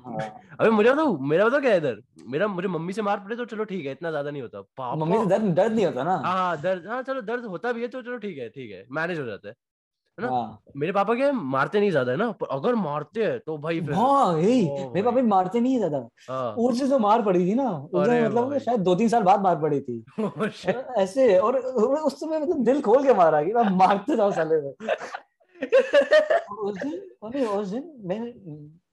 अबे 0.05 0.71
मुझे 0.71 0.91
बताओ 0.91 1.17
मेरा 1.21 1.45
बताओ 1.47 1.61
क्या 1.61 1.71
है 1.71 1.77
इधर? 1.77 2.01
मेरा 2.29 2.47
मुझे 2.49 2.69
मम्मी 2.69 2.93
से 2.93 3.03
मार 3.03 3.21
पड़े 3.21 3.37
तो 3.37 3.45
चलो 3.45 3.65
ठीक 3.65 3.87
है 3.87 3.93
इतना 3.93 4.11
ज़्यादा 4.11 4.31
नहीं 4.31 4.43
होता। 4.43 4.61
पापा 4.61 4.97
मम्मी 4.97 5.19
से 5.19 5.27
दर्द 5.27 5.55
दर्द 5.55 5.73
नहीं 5.73 5.87
होता 5.87 6.03
ना? 6.05 6.17
हाँ 6.19 6.61
दर्द 6.63 6.87
हाँ 6.87 7.03
चलो 7.03 7.21
दर्द 7.23 7.45
होता 7.47 7.73
भी 7.73 7.83
है 7.83 7.89
तो 7.89 8.03
चलो 8.03 8.19
ठीक 8.19 8.39
है 8.39 8.49
ठीक 8.51 8.71
है 8.73 8.85
मैनेज 8.91 9.19
हो 9.19 9.25
जाता 9.27 9.49
है। 9.49 9.55
ना? 10.19 10.29
हाँ। 10.29 10.59
मेरे 10.77 10.93
पापा 10.93 11.15
है, 11.15 11.31
मारते 11.33 11.81
नहीं 11.81 11.91
ज़्यादा 11.91 12.13
है 12.13 12.19
ना? 12.19 12.31
पर 12.33 12.47
अगर 12.51 12.75
मारते 12.75 13.25
हैं 13.25 13.39
तो 13.41 13.57
भाई 13.59 13.81
फिर 13.81 13.95
हाँ 13.95 14.39
यही 14.39 14.63
मेरे 14.67 15.03
पापा 15.03 15.17
भी 15.17 15.23
मारते 15.29 15.61
नहीं 15.61 15.73
है 15.73 15.79
ज़्यादा। 15.79 15.99
हाँ। 16.29 16.55
उस 16.57 16.79
से 16.79 16.87
जो 16.89 16.99
मार 16.99 17.23
पड़ी 17.23 17.47
थी 17.47 17.55
ना 17.55 17.71
उस 17.71 18.09
मतलब 18.09 18.59
शायद 18.59 18.81
दो 18.81 18.95
तीन 18.95 19.09
साल 19.09 19.23
बाद 19.23 19.41
मार 19.43 19.57
पड़ी 19.63 19.81
थी. 19.81 20.05
और 20.21 20.51
ऐसे 20.99 21.37
और 21.39 21.57
और 21.59 21.99
उस 22.01 22.21
समय 22.21 22.39
मतलब 22.41 22.65
दिल 22.65 22.81
खोल 22.83 23.05
के 23.07 23.15
मारा 23.15 23.43
कि 23.43 23.53
मारते 23.77 24.17
जाओ 24.17 24.33
साले 24.33 24.61
में। 24.63 24.73
उस 26.61 26.77
दिन 26.79 27.47
उस 27.47 27.69
दिन 27.69 27.91
मैं 28.05 28.21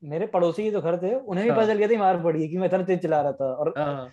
मेरे 0.08 0.28
पड़ोसी 0.28 0.64
के 0.64 0.72
जो 0.72 0.82
घर 0.82 0.98
थे 0.98 1.14
उन्हें 1.16 1.44
भी 1.44 1.50
हाँ। 1.50 1.58
पता 1.60 1.68
चल 1.68 1.78
गया 1.78 1.88
था 1.88 2.00
मार 2.00 2.24
पड़ी 2.24 2.48
कि 2.50 2.58
मैं 2.58 2.68
इतना 2.68 2.84
तेज 2.84 3.02
चिल्ला 3.02 3.22
रहा 3.22 3.32
था 3.32 3.46
और 3.54 3.74
हाँ। 3.78 4.10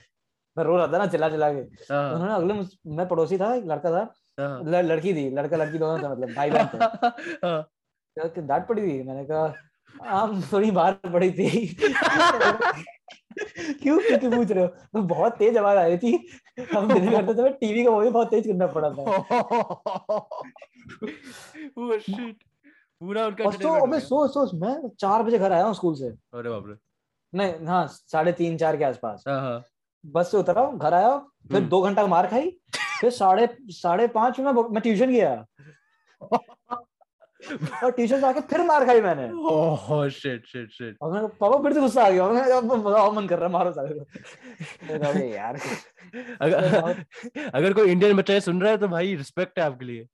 मैं 0.57 0.65
रो 0.65 0.77
रहा 0.77 0.87
था 0.87 0.99
ना 0.99 1.07
चिल्ला 1.07 1.29
चिल्ला 1.29 1.53
के। 1.53 1.61
हाँ। 1.93 2.15
उन्होंने 2.15 2.35
अगले 2.35 2.55
मैं 2.97 3.09
पड़ोसी 3.09 3.39
था 3.39 3.55
एक 3.55 3.65
लड़का 3.67 3.91
था 3.91 4.03
ल- 4.41 4.85
लड़की 4.87 5.15
थी 5.15 5.31
लड़का 5.31 5.57
लड़की 5.57 5.79
दोनों 5.79 5.99
थे 5.99 6.09
मतलब 6.09 6.35
भाई 6.35 6.51
बहन 6.51 6.67
थे। 8.27 8.41
डांट 8.43 8.67
पड़ी 8.67 8.83
थी? 8.83 9.03
मैंने 9.03 9.25
कहा 9.25 9.55
आम 10.21 10.43
थोड़ी 10.53 10.71
मार 10.71 10.93
पड़ी 11.13 11.31
थी। 11.31 11.67
क्यों 13.83 13.99
क्यों 13.99 14.31
पूछ 14.37 14.51
रहे 14.51 14.65
हो? 14.65 14.69
तो 14.69 15.03
बहुत 15.03 15.37
तेज 15.37 15.57
आवाज़ 15.57 15.79
आ 15.79 15.87
रही 15.87 15.99
थी। 15.99 16.29
हम 16.75 16.93
दिन 16.93 17.11
करते 17.11 17.35
थे 17.35 17.49
टीवी 17.53 17.85
का 17.85 17.91
वो 17.91 18.01
भी 18.01 18.11
बहुत 18.11 18.31
तेज 18.31 18.47
करना 18.47 18.67
पड़ा 18.67 18.91
था। 18.91 19.05
Oh. 21.77 22.54
पूरा 23.05 23.27
उनका 23.27 23.45
तो 23.45 23.73
अबे 23.87 24.01
सोच 24.01 24.31
सोच 24.31 24.51
मैं 24.55 24.89
चार 24.99 25.23
बजे 25.23 25.39
घर 25.39 25.53
आया 25.53 25.65
हूँ 25.65 25.75
स्कूल 25.75 25.95
से। 25.95 26.09
अरे 26.09 26.51
बाप 26.51 26.65
रे। 26.67 26.75
नहीं 27.35 27.67
हाँ 27.67 27.87
साढ़े 27.91 28.33
तीन 28.33 28.57
चार 28.57 28.77
के 28.77 28.85
आसपास। 28.85 29.25
हाँ 29.29 29.41
हाँ। 29.41 29.65
बस 30.07 30.31
से 30.31 30.37
उतरा 30.37 30.71
घर 30.73 30.95
आया 30.95 31.17
फिर 31.19 31.57
हम्म। 31.57 31.69
दो 31.69 31.83
घंटा 31.83 32.07
मार 32.07 32.27
खाई 32.27 32.51
फिर 33.01 33.11
साढ़े 33.11 33.49
साढ़े 33.69 34.09
पाँच 34.09 34.39
में 34.41 34.53
मैं 34.53 34.63
मैं 34.63 34.83
ट्यूशन 34.83 35.11
गया। 35.11 35.47
और 37.85 37.91
ट्यूशन 37.91 38.21
से 38.21 38.27
आके 38.27 38.41
फिर 38.41 38.63
मार 38.63 38.85
खाई 38.87 39.01
मैंने। 39.01 39.31
ओह 39.33 40.09
शिट 40.09 40.47
शिट 40.47 40.71
शिट 40.71 40.97
और 41.03 41.13
मैं 41.13 41.29
पापा 41.29 41.63
फिर 41.63 41.73
से 41.73 41.81
गुस्सा 41.81 42.05
आ 42.05 42.11
गया। 42.11 42.29
मैं 42.29 42.43
अब 42.43 42.65
बताओ 42.65 43.13
मन 43.13 43.27
कर 43.27 43.39
रहा 43.39 43.49
मारो 43.49 43.73
साले 43.73 43.95
को। 43.95 44.01
मैं 44.87 45.01
कहा, 45.01 45.11
"अबे 45.11 45.27
यार। 45.35 45.61
अगर 46.41 46.65
अगर 47.55 47.73
कोई 47.73 47.91
इंडियन 47.91 48.17
बच्चा 48.17 48.39
सुन 48.41 48.61
रहा 48.63 48.71
है 48.71 48.79
तो 48.79 48.89
भाई 48.89 49.15
रिस्पेक्ट 49.15 49.59
है 49.59 49.65
आपके 49.65 49.85
लिए। 49.85 50.07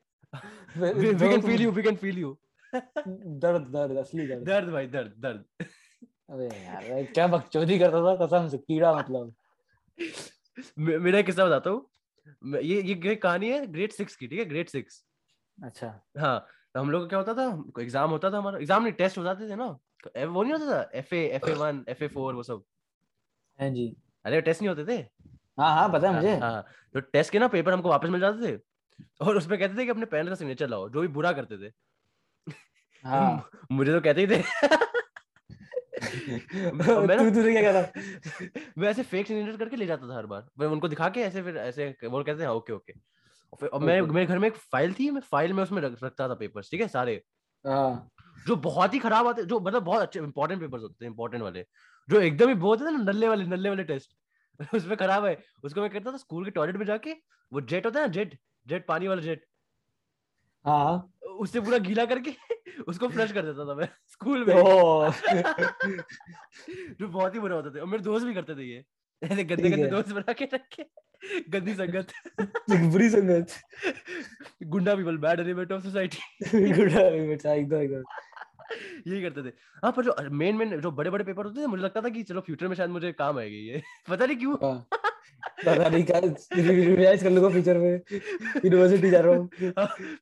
We 0.78 1.28
can 1.28 1.40
feel 1.40 1.60
you 1.60 1.70
we 1.70 1.82
can 1.82 1.96
feel 1.96 2.18
you 2.18 2.38
दर्द 2.74 3.66
दर्द 3.72 3.96
असली 3.98 4.26
दर्द। 4.26 4.44
दर्द 4.44 4.68
भाई 4.68 4.86
दर्द 4.86 5.14
दर्द। 5.18 5.44
अबे 6.30 6.46
यार 6.46 6.84
मैं 6.90 7.06
क्या 7.06 7.26
बकचोदी 7.26 7.78
करता 7.78 8.02
था 8.06 8.14
कसम 8.26 8.48
से 8.48 8.58
कीड़ा 8.58 8.94
मतलब। 8.94 9.34
मे- 10.78 10.98
मेरा 11.00 11.22
किस्सा 11.22 11.44
बताता 11.44 11.70
हूँ। 11.70 12.60
ये 12.62 12.80
ये 12.82 13.14
कहानी 13.16 13.50
है 13.50 13.66
ग्रेड 13.66 13.92
सिक्स 13.92 14.16
की 14.16 14.26
ठीक 14.26 14.38
है? 14.38 14.44
ग्रेड 14.44 14.68
सिक्स 14.68 15.04
अच्छा। 15.58 16.00
हाँ 16.18 16.46
तो 16.74 16.80
हम 16.80 16.90
लोग 16.90 17.02
का 17.02 17.08
क्या 17.08 17.18
होता 17.18 17.34
था 17.34 17.82
एग्ज़ाम 17.82 18.10
होता 18.10 18.30
था 18.30 18.38
हमारा 18.38 18.58
एग्ज़ाम 18.58 18.82
नहीं 18.82 18.92
टेस्ट 18.92 19.18
हो 19.18 19.22
जाते 19.24 19.48
थे 19.48 19.56
ना। 19.56 19.66
तो 20.04 20.30
वो 20.30 20.42
नहीं 20.42 20.52
होता 20.52 20.66
था 20.66 20.90
F 20.94 21.14
F 21.14 21.48
A 21.50 21.54
one 21.54 21.84
F 21.88 22.04
A 22.04 22.08
four 22.08 22.34
वो 22.34 22.42
सब। 22.42 22.62
हैं 23.60 23.74
जी। 23.74 23.96
अरे 24.24 24.40
टेस्ट 24.40 24.62
नहीं 24.62 24.68
होते 24.68 24.84
थे? 24.84 24.96
हाँ 25.58 25.74
हाँ 25.74 25.88
पता 25.92 26.10
है 26.10 26.14
मुझे। 26.14 26.36
हाँ 26.36 26.50
हाँ, 26.50 26.64
तो 26.94 27.00
टेस्ट 27.00 27.32
के 27.32 27.38
ना 27.38 27.48
पेपर 27.48 27.72
हमको 27.72 27.88
वापस 27.88 28.08
मिल 28.08 28.20
जाते 28.20 28.52
थे। 28.52 28.60
और 29.20 29.36
उसमें 29.36 29.58
कहते 29.58 29.78
थे 29.78 29.84
कि 29.84 29.90
अपने 29.90 30.06
पेरेंट्स 30.06 30.30
का 30.30 30.34
सिग्नेचर 30.34 30.68
लाओ 30.68 30.88
जो 30.88 31.00
भी 31.00 31.08
बुरा 31.08 31.32
करते 31.32 31.56
थे। 31.56 31.72
हाँ। 33.04 33.48
मुझे 33.72 33.92
तो 33.92 34.00
कहते 34.00 34.20
ही 34.20 34.26
थे। 34.26 34.42
मैं 36.72 37.16
ना- 37.16 37.34
तूने 37.34 37.52
क्या 37.52 37.62
करा 37.62 38.60
मैं 38.78 38.88
ऐसे 38.88 39.02
फेक 39.02 39.26
सिग्नेचर 39.26 39.56
करके 39.56 39.76
ले 39.76 39.86
जाता 39.86 40.08
था 40.08 40.16
हर 40.16 40.26
बार। 40.26 40.46
मैं 40.58 40.66
उनको 40.66 40.88
दिखा 40.88 41.08
के 41.08 41.20
ऐसे 41.20 41.42
फिर 41.42 41.56
ऐसे 41.56 41.88
वो 42.04 42.22
कहते 42.24 42.42
हैं 42.42 42.48
ओके 42.50 42.72
ओके 42.72 42.92
और 43.52 43.68
और 43.68 43.80
मैं 43.80 44.00
मेरे 44.02 44.26
घर 44.26 44.38
में 44.38 44.48
एक 44.48 44.56
फ़ाइल 44.56 44.92
थी 44.92 45.10
मैं 45.10 45.20
फ़ाइल 45.20 45.52
में 45.52 45.62
उसमें 45.62 45.80
रखता 45.82 46.28
था 46.28 46.34
पेपर्स 46.34 46.70
ठीक 46.70 46.80
है 46.80 46.88
सारे। 46.88 47.22
हाँ। 47.64 48.08
जो 48.46 48.56
बहुत 48.56 48.94
ही 48.94 48.98
खराब 48.98 49.26
आते 49.26 49.42
जो 49.44 49.60
मतलब 49.60 49.82
बहुत 49.82 50.02
अच्छे 50.02 50.20
इंपॉर्टेंट 50.20 50.60
पेपर्स 50.60 50.82
होते 50.82 51.04
हैं 51.04 51.10
इंपॉर्टेंट 51.10 51.42
वाले। 51.42 51.64
जो 52.08 52.20
एकदम 52.20 52.48
ही 52.48 52.54
बहुत 52.54 52.80
है 52.80 52.92
ना 52.92 53.02
नल्ले 53.02 53.28
वाले 53.28 53.44
नल्ले 53.44 53.68
वाले 53.68 53.84
टेस्ट 53.84 54.74
उसमें 54.74 54.96
खराब 54.96 55.24
है। 55.24 55.36
उसको 55.64 55.80
मैं 55.80 55.90
करता 55.90 56.12
था 56.12 56.16
स्कूल 56.16 56.44
के 56.44 56.50
टॉयलेट 56.50 56.76
में 56.76 56.84
जाके 56.86 57.12
वो 57.52 57.60
जेट 57.60 57.86
होता 57.86 58.00
है 58.00 58.06
ना 58.06 58.12
जेट 58.12 58.38
जेट 58.66 58.86
पानी 58.86 59.08
वाला 59.08 59.22
जेट 59.22 59.44
हाँ। 60.64 61.12
उससे 61.40 61.60
पूरा 61.60 61.78
गीला 61.78 62.04
करके 62.04 62.30
उसको 62.88 63.08
फ्लश 63.08 63.32
कर 63.32 63.42
देता 63.42 63.64
था 63.68 63.74
मैं 63.74 63.88
स्कूल 64.06 64.44
में। 64.44 64.54
जो 67.00 67.08
बहुत 67.08 67.34
ही 67.34 67.40
बुरा 67.40 67.56
होता 67.56 67.70
था। 67.70 67.80
और 67.80 67.86
मेरे 67.86 68.02
दोस्त 68.02 68.26
भी 68.26 68.34
करते 68.34 68.54
थे 68.54 68.62
ये। 68.62 68.84
ऐसे 69.22 69.44
गंदे 69.44 69.70
गंदे 69.70 69.86
दोस्त 69.86 70.12
बना 70.12 70.32
के 70.32 70.44
रखे। 70.44 70.84
गंदी 71.50 71.74
संगत। 71.74 72.06
बुरी 72.92 73.10
संगत। 73.10 73.46
गुंडा 74.62 74.94
people 74.94 75.16
bad 75.16 75.40
element 75.40 75.72
of 75.72 75.82
society 75.82 76.18
good 76.72 76.92
बेटा 77.28 77.52
एकदम 77.54 77.76
एकदम। 77.76 78.02
यही 79.06 79.22
करते 79.22 79.42
थे। 79.42 79.52
हाँ 79.84 79.92
पर 79.92 80.04
जो 80.04 80.16
मेन 80.30 80.56
मेन 80.56 80.80
जो 80.80 80.90
बड़े 80.90 81.10
बड़े 81.10 81.24
पेपर 81.24 81.44
होते 81.44 81.62
थे 81.62 81.66
मुझे 81.66 81.82
लगता 81.82 82.00
था 82.00 82.08
कि 82.08 82.22
चलो 82.22 82.40
फ्यूचर 82.40 82.68
में 82.68 82.76
शायद 82.76 82.90
मुझे 82.90 83.12
काम 83.12 83.38
आएगी 83.38 83.56
ये। 83.56 83.82
पता 84.10 84.26
नहीं 84.26 84.36
क्यों। 84.36 84.54
हाँ। 84.54 84.88
पता 85.66 85.88
नहीं 85.88 86.04
क्या 86.04 86.20
रियलाइज़ 86.20 87.24
कर 87.24 87.30
लूँगा 87.30 87.48
फ्यूचर 87.48 87.78
में। 87.78 87.92
यूनिवर्सिटी 88.64 89.10
जा 89.10 89.20
रहा 89.20 89.34
हूँ। 89.34 89.48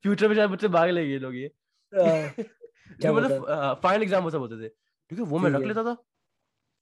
फ्यूचर 0.02 0.28
में 0.28 0.35
शायद 0.37 0.50
मुझसे 0.50 0.69
भाग 0.69 0.90
लेंगे 0.90 1.12
ये 1.12 1.19
लोग 1.19 1.37
ये। 1.37 1.50
हाँ, 1.93 2.35
क्या 3.00 3.12
मतलब 3.12 3.81
फाइनल 3.83 4.02
एग्ज़ाम 4.02 4.25
वो 4.25 4.31
सब 4.31 4.38
होते 4.38 4.69
थे। 4.69 4.71
है 5.11 5.23
वो 5.23 5.38
मैं 5.38 5.50
रख 5.50 5.67
लेता 5.67 5.85
था। 5.85 5.97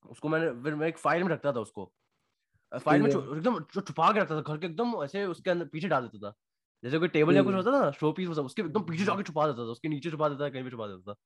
उसको 0.05 0.29
मैंने 0.29 0.51
फिर 0.63 0.75
मैं 0.75 0.89
एक 0.89 0.99
फ़ाइल 0.99 1.25
में 1.25 1.31
रखता 1.31 1.53
था 1.53 1.61
उसको। 1.61 1.93
फ़ाइल 2.73 3.03
में 3.03 3.11
एकदम 3.11 3.61
छुपा 3.81 4.13
के 4.13 4.21
रखता 4.21 4.37
था 4.37 4.41
घर 4.41 4.59
के 4.59 4.67
एकदम 4.67 4.95
ऐसे 5.05 5.25
उसके 5.25 5.51
अंदर 5.51 5.65
पीछे 5.65 5.89
डाल 5.89 6.03
देता 6.03 6.31
था। 6.31 6.35
जैसे 6.83 6.99
कोई 6.99 7.09
टेबल 7.09 7.37
या 7.37 7.43
कुछ 7.43 7.55
होता 7.55 7.73
था 7.73 7.81
ना 7.81 7.91
शो 7.91 8.13
पीस 8.13 8.29
उसके 8.29 8.63
एकदम 8.63 8.83
पीछे 8.83 9.05
जाके 9.05 9.23
छुपा 9.23 9.47
देता 9.47 9.59
था 9.59 9.71
उसके 9.71 9.89
नीचे 9.89 10.11
छुपा 10.11 10.29
देता 10.29 10.45
था 10.45 10.49
कहीं 10.49 10.63
भी 10.63 10.71
छुपा 10.71 10.87
देता 10.87 11.13
था। 11.13 11.17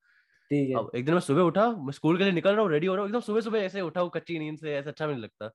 ठीक 0.50 0.70
है। 0.70 0.76
अब 0.76 0.90
एक 0.94 1.04
दिन 1.04 1.14
मैं 1.14 1.20
सुबह 1.20 1.42
उठा 1.42 1.70
मैं 1.72 1.92
स्कूल 1.92 2.18
के 2.18 2.24
लिए 2.24 2.32
निकल 2.32 2.52
रहा 2.52 2.62
हूँ 2.62 2.70
रेडी 2.70 2.86
हो 2.86 2.94
रहा 2.94 3.02
हूँ 3.02 3.08
एकदम 3.10 3.20
सुबह 3.20 3.40
सुबह 3.40 3.58
ऐसे 3.58 3.80
उठा 3.80 4.00
हूँ 4.00 4.10
कच्ची 4.14 4.38
नींद 4.38 4.58
से 4.58 4.74
ऐसा 4.74 4.90
अच्छा 4.90 5.06
भी 5.06 5.12
नहीं 5.12 5.22
लगता। 5.22 5.50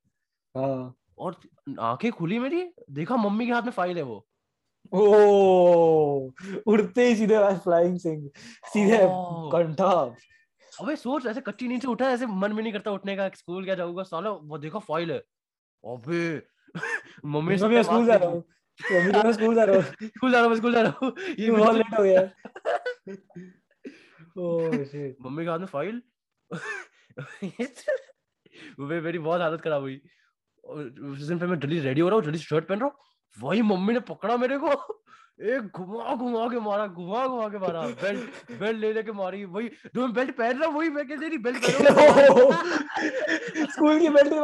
हाँ। 0.55 0.95
और 1.17 1.39
आँखें 1.79 2.11
खुली 2.11 2.39
मेरी? 2.39 2.69
देखा 2.91 3.15
मम्मी 3.15 3.45
के 3.45 3.51
हाथ 3.51 3.61
में 3.61 3.71
फ़ाइल 3.71 3.97
है 3.97 4.03
वो। 4.03 4.27
ओ 4.93 6.31
उड़ते 6.67 7.07
ही 7.07 7.15
सीधे 7.15 7.57
फ्लाइंग 7.57 7.97
सिंह 7.97 8.29
सीधे 8.73 8.99
कंठा। 9.51 10.15
अबे 10.81 10.95
सोच 10.95 11.25
ऐसे 11.25 11.41
कच्ची 11.41 11.79
से 11.79 11.87
उठा 11.87 12.09
ऐसे 12.09 12.25
मन 12.25 12.53
में 12.53 12.63
नहीं 12.63 12.73
करता 12.73 12.91
उठने 12.91 13.15
का 13.15 13.29
स्कूल 13.29 13.65
क्या 13.65 13.75
जाऊँगा 13.75 14.03
साला 14.03 14.29
वो 14.29 14.57
देखा 14.57 14.79
फ़ाइल 14.79 15.11
है। 15.11 15.17
अबे 15.85 16.47
मम्मी 17.25 17.55
मैं 17.55 17.83
स्कूल 17.83 18.05
जा 18.05 18.15
रहा 18.15 18.29
हूँ। 18.29 18.43
मम्मी 18.91 19.11
मैं 19.11 19.31
स्कूल 19.33 19.55
जा 19.55 19.63
रहा 19.63 19.75
हूँ। 19.75 19.83
स्कूल 20.03 20.31
जा 20.31 20.39
रहा 20.39 20.47
हूँ 20.47 20.55
स्कूल 20.55 20.73
जा 20.73 20.81
रहा 20.81 20.99
हूँ। 21.03 21.13
ये 21.39 21.51
बहुत 21.51 21.75
लेट 21.75 21.99
हो 21.99 22.03
गया। 22.03 22.21
ओह 24.37 24.83
शिट 24.83 25.17
मम्मी 25.21 25.43
के 25.43 25.49
हाथ 25.49 25.59
में 25.59 25.65
फ़ाइल 25.65 26.01
वो 28.79 28.85
मेरी 29.01 29.19
बहुत 29.19 29.41
हालत 29.41 29.61
खराब 29.61 29.81
हुई। 29.81 30.01
उस 30.65 31.21
दिन 31.27 31.39
पे 31.39 31.45
मैं 31.47 31.59
जल्दी 31.59 31.79
रेडी 31.79 32.01
हो 32.01 32.09
रहा 32.09 32.15
हूँ 32.15 32.23
जल्दी 32.25 32.39
शर्ट 32.39 32.67
पहन 32.67 32.79
रहा 32.79 32.85
हूँ। 32.85 32.95
वही 33.37 33.61
मम्मी 33.61 33.93
ने 33.93 33.99
पकड़ा 33.99 34.37
मेरे 34.37 34.57
को। 34.57 35.01
एक 35.41 35.71
घुमा 35.75 36.13
घुमा 36.15 36.47
के 36.49 36.59
मारा 36.59 36.87
घुमा 36.87 37.27
घुमा 37.27 37.47
के 37.49 37.57
मारा। 37.57 37.81
बेल्ट 38.01 38.51
बेल्ट 38.59 38.79
ले 38.79 38.93
लेके 38.93 39.11
मारी। 39.11 39.43
वही 39.45 39.67
जो 39.67 40.01
मैं 40.01 40.13
बेल्ट 40.13 40.35
पहन 40.37 40.59
रहा 40.59 40.69
वही 40.69 40.89
मैं 40.89 41.07
कह 41.07 41.15
रही 41.19 41.37
बेल्ट 41.37 41.65
पहनो 41.65 42.51
स्कूल 43.71 43.99
की 43.99 44.09
बेल्ट 44.09 44.33
में 44.33 44.39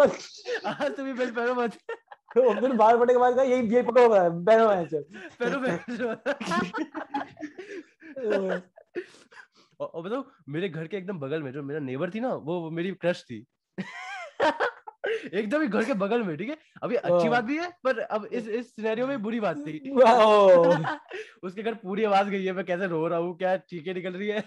आज 0.71 0.91
तुम्हें 0.97 1.15
बेल्ट 1.17 1.35
पहनो 1.35 1.53
मत। 1.55 1.77
फिर 2.33 2.73
बाहर 2.73 2.97
पड़ने 2.97 3.13
के 3.13 3.19
बाद 3.19 3.39
यही 3.39 3.61
यही 3.73 3.81
पकड़ो 3.83 4.13
है 4.13 4.85
चल। 4.85 5.03
पहनो 5.41 5.59
पहनो। 5.59 6.07
और, 9.79 10.01
बताओ 10.03 10.23
मेरे 10.49 10.69
घर 10.69 10.87
के 10.87 10.97
एकदम 10.97 11.19
बगल 11.19 11.43
में 11.43 11.51
जो 11.51 11.63
मेरा 11.63 11.79
नेबर 11.79 12.09
थी 12.09 12.19
ना 12.19 12.33
वो 12.33 12.69
मेरी 12.71 12.91
क्रश 12.91 13.23
थी। 13.23 13.45
एकदम 15.33 15.61
ही 15.61 15.67
घर 15.67 15.83
के 15.85 15.93
बगल 15.95 16.23
में 16.23 16.35
ठीक 16.37 16.49
है? 16.49 16.57
अभी 16.83 16.95
अच्छी। 16.95 17.29
बात 17.29 17.43
भी 17.43 17.57
है 17.57 17.69
पर 17.83 17.99
अब 17.99 18.25
इस 18.25 18.47
इस 18.49 18.75
सिनेरियो 18.75 19.07
में 19.07 19.21
बुरी 19.23 19.39
बात 19.39 19.57
थी। 19.57 19.79
उसके 21.43 21.63
घर 21.63 21.73
पूरी 21.75 22.03
आवाज़ 22.03 22.29
गई 22.29 22.43
है 22.45 22.53
मैं 22.53 22.65
कैसे 22.65 22.87
रो 22.87 23.07
रहा 23.07 23.19
हूँ 23.19 23.37
क्या 23.37 23.55
चीखें 23.57 23.93
निकल 23.93 24.13
रही 24.13 24.27
है? 24.29 24.43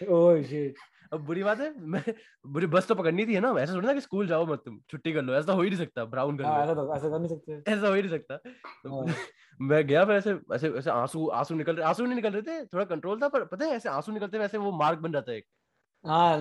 ओह 0.00 0.42
शिट 0.42 0.74
अब 1.12 1.20
बुरी 1.26 1.42
बात 1.42 1.60
है 1.60 1.72
मैं 1.86 2.02
बुरी 2.44 2.66
बस 2.66 2.86
तो 2.86 2.94
पकड़नी 2.94 3.26
थी 3.26 3.34
है 3.34 3.40
ना? 3.40 3.52
ऐसा 3.60 3.74
थोड़ी 3.74 3.86
ना 3.86 3.92
कि 3.94 4.00
स्कूल 4.00 4.26
जाओ 4.26 4.46
मत 4.46 4.62
तुम 4.64 4.80
छुट्टी 4.90 5.12
कर 5.12 5.22
लो 5.22 5.34
ऐसा 5.34 5.52
हो 5.52 5.62
ही 5.62 5.70
नहीं 5.70 5.78
सकता 5.78 6.04
ब्राउन 6.04 6.38
कर 6.38 6.44
ऐसा 6.44 6.74
तो 6.74 6.94
ऐसा 6.96 7.08
कर 7.08 7.18
नहीं 7.18 7.28
सकते। 7.28 7.62
ऐसा 7.72 7.86
हो 7.88 7.94
ही 7.94 8.02
नहीं 8.02 8.10
सकता। 8.10 8.36
तो 8.36 9.06
हाँ। 9.06 9.14
मैं 9.60 9.86
गया 9.86 10.04
फिर 10.04 10.14
ऐसे 10.16 10.38
ऐसे 10.54 10.68
ऐसे 10.78 10.90
आँसू 10.90 11.26
आँसू 11.34 11.54
निकल 11.54 11.76
रहे 11.76 11.86
आँसू 11.86 12.04
नहीं 12.04 12.14
निकल 12.14 12.32
रहे 12.32 12.42
थे 12.42 12.64
थोड़ा 12.66 12.84
कंट्रोल 12.84 13.20
था 13.22 13.28
पर 13.28 13.44
पता 13.44 13.64
है 13.64 13.70
ऐसे 13.72 13.88
आँसू 13.88 14.12
निकलते 14.12 14.38
वैसे 14.38 14.58
वो 14.58 14.72
मार्क 14.72 14.98
बन 14.98 15.12
जाता 15.12 15.32
है 15.32 15.38
एक। 15.38 15.46
हाँ 16.04 16.32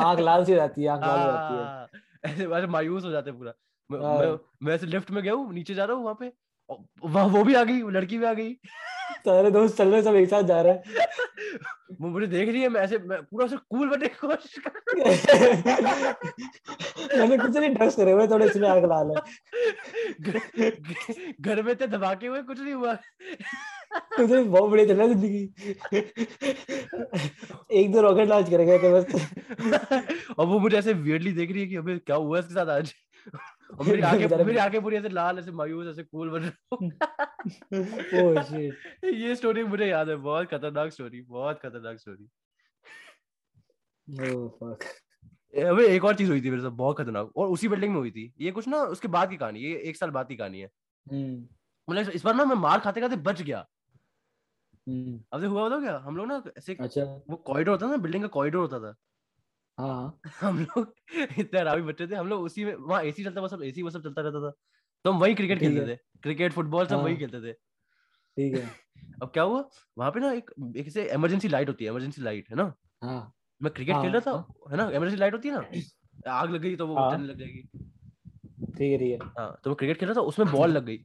आँख 0.00 0.18
लाल 0.20 0.44
सी 0.44 0.54
जाती 0.54 0.82
है 0.82 0.88
आँख 0.88 1.00
लाल 1.00 1.18
जाती 1.20 1.54
है। 1.54 1.64
हाँ, 1.64 1.86
ऐसे 2.24 2.66
मायूस 2.66 3.04
हो 3.04 3.10
जाते 3.10 3.32
पूरा। 3.32 3.52
मैं 3.90 4.00
हाँ। 4.00 4.18
मैं 4.18 4.38
मैं 4.62 4.74
ऐसे 4.74 4.86
लिफ्ट 4.86 5.10
में 5.10 5.22
गया 5.22 5.32
हूँ 5.32 5.52
नीचे 5.54 5.74
जा 5.74 5.84
रहा 5.84 5.96
हूँ 5.96 6.04
वहाँ 6.04 6.16
पे 6.20 6.32
वहाँ 7.04 7.26
वो 7.26 7.44
भी 7.44 7.54
आ 7.54 7.64
गई 7.64 7.80
लड़की 7.90 8.18
भी 8.18 8.24
आ 8.24 8.32
गई। 8.32 8.54
सारे 9.24 9.50
दोस्त 9.50 9.76
चल 9.76 9.88
रहे 9.88 10.02
सब 10.02 10.14
एक 10.14 10.28
साथ 10.28 10.42
जा 10.42 10.60
रहे 10.62 10.72
हैं। 10.72 11.06
वो 12.00 12.08
मुझे 12.08 12.26
देख 12.26 12.48
रही 12.48 12.62
है 12.62 12.68
मैं 12.68 12.80
ऐसे 12.80 12.98
मैं 12.98 13.22
पूरा 13.22 13.46
से 13.46 13.56
कूल 13.56 13.88
बनने 13.88 14.08
की 14.08 14.26
कोशिश 14.26 14.58
कर 14.58 14.70
रहा 14.70 16.12
मैंने 17.16 17.36
कुछ 17.38 17.56
नहीं 17.56 17.70
ड्रग्स 17.74 17.96
करे 17.96 18.12
हुए 18.12 18.26
थोड़े 18.28 18.46
इसमें 18.46 18.68
आग 18.68 18.84
लाल 18.84 19.10
है 19.10 19.16
घर- 21.40 21.64
में 21.64 21.74
थे 21.76 21.86
धमाके 21.86 22.26
हुए 22.26 22.42
कुछ 22.42 22.60
नहीं 22.60 22.74
हुआ। 22.74 22.94
तुझे 24.16 24.42
बहुत 24.42 24.70
बढ़िया 24.70 24.86
चल 24.86 24.96
रहा 24.96 25.06
ज़िंदगी। 25.06 25.42
एक 27.80 27.92
दो 27.92 28.00
रॉकेट 28.00 28.28
लॉन्च 28.28 28.50
कर 28.50 28.62
गए 28.62 28.78
थे 28.78 28.90
बस। 28.92 30.34
और 30.38 30.46
वो 30.46 30.58
मुझे 30.58 30.76
ऐसे 30.78 30.92
वियरली 30.92 31.32
देख 31.32 31.50
रही 31.52 31.60
है 31.60 31.66
कि 31.66 31.76
अबे 31.76 31.98
क्या 31.98 32.16
हुआ 32.16 32.38
इसके 32.38 32.54
साथ 32.54 32.66
आज? 32.66 32.94
और 33.80 33.86
मेरी 33.86 34.02
आँखें 34.02 34.44
मेरी 34.44 34.58
आँखें 34.58 34.80
पूरी 34.82 34.96
ऐसे 34.96 35.08
लाल 35.08 35.38
ऐसे 35.38 35.50
मायूस 35.52 35.86
ऐसे 35.86 36.02
कूल 36.02 36.30
बन 36.30 36.42
रहा 36.42 36.76
हूँ। 36.76 36.90
ओह 38.22 38.42
शिट 38.42 39.04
ये 39.04 39.34
स्टोरी 39.36 39.64
मुझे 39.64 39.86
याद 39.86 40.08
है 40.08 40.16
बहुत 40.16 40.46
खतरनाक 40.46 40.92
स्टोरी 40.92 41.20
बहुत 41.28 41.60
खतरनाक 41.62 41.98
स्टोरी 41.98 42.28
ओह 44.30 44.48
फक 44.48 44.84
अबे 45.62 45.86
एक 45.88 46.04
और 46.04 46.14
चीज़ 46.14 46.30
हुई 46.30 46.42
थी 46.42 46.50
मेरे 46.50 46.62
साथ 46.62 46.70
बहुत 46.70 46.98
खतरनाक 46.98 47.36
और 47.36 47.48
उसी 47.48 47.68
बिल्डिंग 47.68 47.92
में 47.92 48.00
हुई 48.00 48.10
थी। 48.10 48.32
ये 48.40 48.50
कुछ 48.50 48.68
ना 48.68 48.78
उसके 48.82 49.08
बाद 49.08 49.30
की 49.30 49.36
कहानी 49.36 49.60
ये 49.60 49.78
एक 49.78 49.96
साल 49.96 50.10
बाद 50.10 50.28
की 50.28 50.36
कहानी 50.36 50.60
है। 50.60 50.70
हम्म। 51.12 51.48
मतलब 51.90 52.10
इस 52.10 52.24
बार 52.24 52.34
ना 52.34 52.44
मैं 52.44 52.56
मार 52.56 52.80
खाते 52.80 53.00
खाते 53.00 53.16
बच 53.16 53.42
गया। 53.42 53.66
हम्म। 54.88 55.24
अब 55.32 55.44
हुआ 55.44 55.68
बताओ 55.68 55.80
क्या? 55.80 55.98
हम 55.98 56.16
लोग 56.16 56.26
ना 56.26 56.42
ऐसे 56.58 56.76
अच्छा। 56.80 57.02
वो 57.30 57.36
कॉरिडोर 57.36 57.72
होता 57.74 57.86
था 57.86 57.90
ना 57.90 57.96
बिल्डिंग 57.96 58.24
का 58.24 58.28
कॉरिडोर 58.28 58.60
होता 58.60 58.80
था। 58.80 58.94
हाँ। 59.78 60.20
हम 60.40 60.58
लोग 60.60 60.94
इतने 61.38 61.60
हरामी 61.60 61.82
बच्चे 61.82 62.06
थे 62.06 62.14
हम 62.14 62.28
लोग 62.28 62.42
उसी 62.42 62.64
में 62.64 62.74
वहाँ 62.74 63.02
एसी 63.02 63.24
चलता 63.24 63.40
वो 63.40 63.48
सब 63.48 63.62
एसी 63.62 63.82
वो 63.82 63.90
सब 63.90 64.02
चलता 64.02 64.22
रहता 64.22 64.40
था। 64.40 64.52
तो 65.04 65.12
हम 65.12 65.20
वही 65.20 65.34
क्रिकेट 65.34 65.58
खेलते 65.58 65.94
थे। 65.94 65.96
क्रिकेट 66.22 66.52
फुटबॉल 66.52 66.86
सब 66.86 66.96
वही 66.96 67.14
हाँ। 67.14 67.20
खेलते 67.20 67.40
थे। 67.40 67.52
ठीक 68.36 68.54
है। 68.54 68.70
अब 69.22 69.28
क्या 69.28 69.42
हुआ? 69.42 69.68
वहाँ 69.98 70.10
पे 70.10 70.20
ना 70.20 70.32
एक 70.32 70.50
एक 70.76 70.96
इमरजेंसी 70.96 71.48
लाइट 71.48 71.68
होती 71.68 71.84
है 71.84 71.90
इमरजेंसी 71.90 72.22
लाइट 72.22 72.50
है 72.50 72.56
ना? 72.56 72.74
हाँ। 73.04 73.32
मैं 73.62 73.72
क्रिकेट 73.72 73.94
हाँ, 73.94 74.02
खेल 74.04 74.12
रहा 74.12 74.20
था 74.20 74.46
है। 74.70 74.76
ना? 74.76 74.84
इमरजेंसी 74.90 75.16
लाइट 75.16 75.32
होती 75.34 75.48
है 75.48 75.54
ना? 75.54 76.32
आग 76.32 76.50
लग 76.50 76.60
गई 76.60 76.76
तो 76.76 76.86
वो 76.86 76.94
हाँ। 76.96 77.10
चलने 77.10 77.26
लग 77.26 77.38
जाएगी। 77.38 77.62
ठीक 77.62 78.92
है 78.92 78.98
ठीक 78.98 79.22
है। 79.22 79.28
हाँ 79.38 79.60
तो 79.64 79.70
मैं 79.70 79.76
क्रिकेट 79.76 79.98
खेल 80.00 80.08
रहा 80.08 80.16
था 80.16 80.20
उसमें 80.20 80.50
बॉल 80.52 80.70
लग 80.70 80.84
गई। 80.84 81.04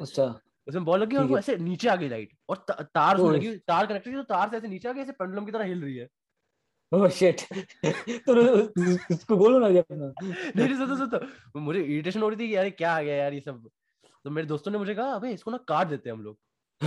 अच्छा। 0.00 0.24
उसमें 0.68 0.84
बॉल 0.84 1.00
लगी 1.02 1.16
और 1.16 1.24
वो 1.24 1.38
ऐसे 1.38 1.56
नीचे 1.56 1.88
आ 1.88 1.96
गई 1.96 2.08
लाइट 2.08 2.32
और 2.48 2.56
ता- 2.68 2.82
तार 2.82 3.16
उसमें 3.16 3.36
लगी 3.36 3.56
तार 3.56 3.86
कनेक्टेड 3.86 4.14
तो 4.16 4.22
तार 4.22 4.50
से 4.50 4.56
ऐसे 4.56 4.68
नीचे 4.68 4.88
आ 4.88 4.92
गई 4.92 5.00
ऐसे 5.00 5.12
पेंडुलम 5.12 5.44
की 5.44 5.52
तरह 5.52 5.64
हिल 5.64 5.82
रही 5.82 5.96
है। 5.96 6.08
ओह 6.92 7.08
शिट 7.08 7.40
तो 8.26 8.34
उसको 9.14 9.36
बोलो 9.36 9.58
ना 9.58 9.68
ये 9.68 9.78
अपना? 9.78 10.12
नहीं 10.56 10.74
सुनो 10.74 10.96
सुनो 10.96 11.60
मुझे 11.60 11.80
इरिटेशन 11.82 12.22
हो 12.22 12.28
रही 12.28 12.38
थी 12.38 12.48
कि 12.48 12.56
यार 12.56 12.70
क्या 12.70 12.92
आ 12.96 13.02
गया 13.02 13.16
यार 13.16 13.34
ये 13.34 13.40
सब। 13.40 13.68
तो 14.24 14.30
मेरे 14.30 14.46
दोस्तों 14.46 14.72
ने 14.72 14.78
मुझे 14.78 14.94
कहा 14.94 15.12
अबे 15.12 15.30
इसको 15.30 15.50
ना 15.50 15.56
काट 15.68 15.86
देते 15.86 16.10
हैं 16.10 16.16
हम 16.16 16.22
लोग। 16.22 16.38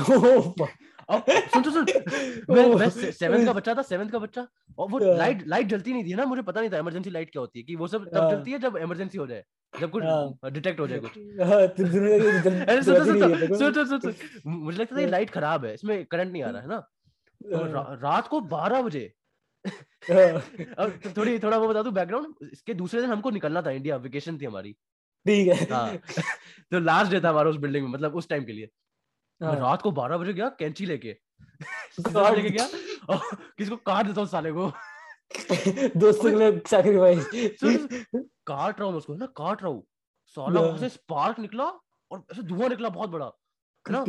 अब 1.11 1.25
सुन 1.29 1.63
सुन 1.63 1.71
सुन। 1.73 1.85
मैं 2.55 2.65
मैं 2.75 2.89
सेवेंथ 2.89 3.45
का 3.45 3.53
बच्चा 3.53 3.73
था 3.75 3.81
सेवेंथ 3.81 4.09
का 4.09 4.19
बच्चा। 4.19 4.47
और 4.77 4.89
वो 4.89 4.99
हाँ। 4.99 5.17
लाइट 5.17 5.47
लाइट 5.47 5.67
जलती 5.67 5.93
नहीं 5.93 6.03
थी 6.05 6.13
ना 6.13 6.25
मुझे 6.25 6.41
पता 6.41 6.59
नहीं 6.61 6.69
था 6.69 6.77
इमरजेंसी 6.77 7.09
लाइट 7.09 7.31
क्या 7.31 7.39
होती 7.39 7.59
है 7.59 7.63
कि 7.65 7.75
वो 7.75 7.87
सब 7.87 8.05
तब 8.09 8.17
हाँ। 8.17 8.31
जलती 8.31 8.51
है 8.51 8.59
जब 8.59 8.77
इमरजेंसी 8.77 9.17
हो 9.17 9.27
जाए 9.27 9.43
जब 9.73 9.91
कुछ 9.91 10.03
हाँ। 10.03 10.51
डिटेक्ट 10.51 10.79
हो 10.79 10.87
जाए 10.87 10.99
कुछ। 10.99 11.17
हाँ, 11.17 11.67
दुनिया 11.79 12.17
की 12.19 12.39
जल- 12.41 12.69
अरे 12.69 12.83
सुन 12.83 12.95
सुन 12.95 13.19
सुन 13.19 13.57
सुन 13.57 13.73
सुन 13.73 13.99
सुन 13.99 13.99
सुन। 13.99 14.13
मुझे 14.45 14.77
लगता 14.77 14.95
था 14.95 15.01
ये 15.01 15.07
लाइट 15.07 15.29
खराब 15.29 15.65
है 15.65 15.73
इसमें 15.73 16.05
करंट 16.05 16.31
नहीं 16.31 16.43
आ 16.43 16.49
रहा 16.49 16.61
है 16.61 16.67
ना? 16.67 16.81
हाँ, 17.79 17.99
रात 18.03 18.27
को 18.27 18.39
बारह 18.55 18.81
बजे। 18.81 19.13
हाँ, 19.65 19.71
अब 20.79 20.99
तो 21.03 21.09
थोड़ी 21.17 21.39
थोड़ा 21.39 21.57
वो 21.57 21.67
बता 21.67 21.81
दू 21.83 21.91
बैकग्राउंड 21.91 22.49
इसके 22.53 22.73
दूसरे 22.73 23.01
दिन 23.01 23.09
हमको 23.09 23.29
निकलना 23.29 23.61
था 23.61 23.71
इंडिया 23.71 23.95
वेकेशन 23.95 24.37
थी 24.37 24.45
हमारी। 24.45 24.71
ठीक 25.25 25.47
है। 25.47 25.65
हाँ। 25.71 25.97
तो 26.71 26.79
लास्ट 26.79 27.11
डे 27.11 27.19
था 27.21 27.29
हमारा 27.29 27.49
उस 27.49 27.55
बिल्डिंग 27.57 27.85
में 27.85 27.91
मतलब 27.91 28.15
उस 28.15 28.29
टाइम 28.29 28.43
के 28.45 28.51
लिए। 28.51 28.69
मैं 29.41 29.49
हाँ, 29.49 29.59
रात 29.59 29.81
को 29.81 29.91
बारह 29.91 30.17
बजे 30.17 30.33
गया 30.33 30.49
कैंची 30.49 30.85
लेके। 30.85 31.15
लेके 31.99 32.49
गया 32.49 32.65
और 33.09 33.35
किसको 33.57 33.75
काट 33.75 34.05
देता 34.05 34.21
हूँ 34.21 34.27
साले 34.27 34.51
को। 34.51 34.71
दोस्तों 35.99 36.31
के 36.31 36.35
लिए 36.35 36.61
सैक्रिफाइस 36.67 37.29
काट 38.47 38.79
रहा 38.79 38.89
हूँ 38.89 38.97
उसको 38.97 39.13
ना 39.13 39.25
काट 39.25 39.63
रहा 39.63 39.71
हूँ। 39.71 39.83
साला 40.25 40.61
वहाँ। 40.61 40.77
से 40.77 40.89
स्पार्क 40.89 41.39
निकला 41.39 41.63
और 42.11 42.23
ऐसे 42.31 42.43
धुआँ 42.43 42.69
निकला 42.69 42.89
बहुत 42.89 43.09
बड़ा। 43.09 43.25
है 43.85 43.93
ना? 43.93 44.05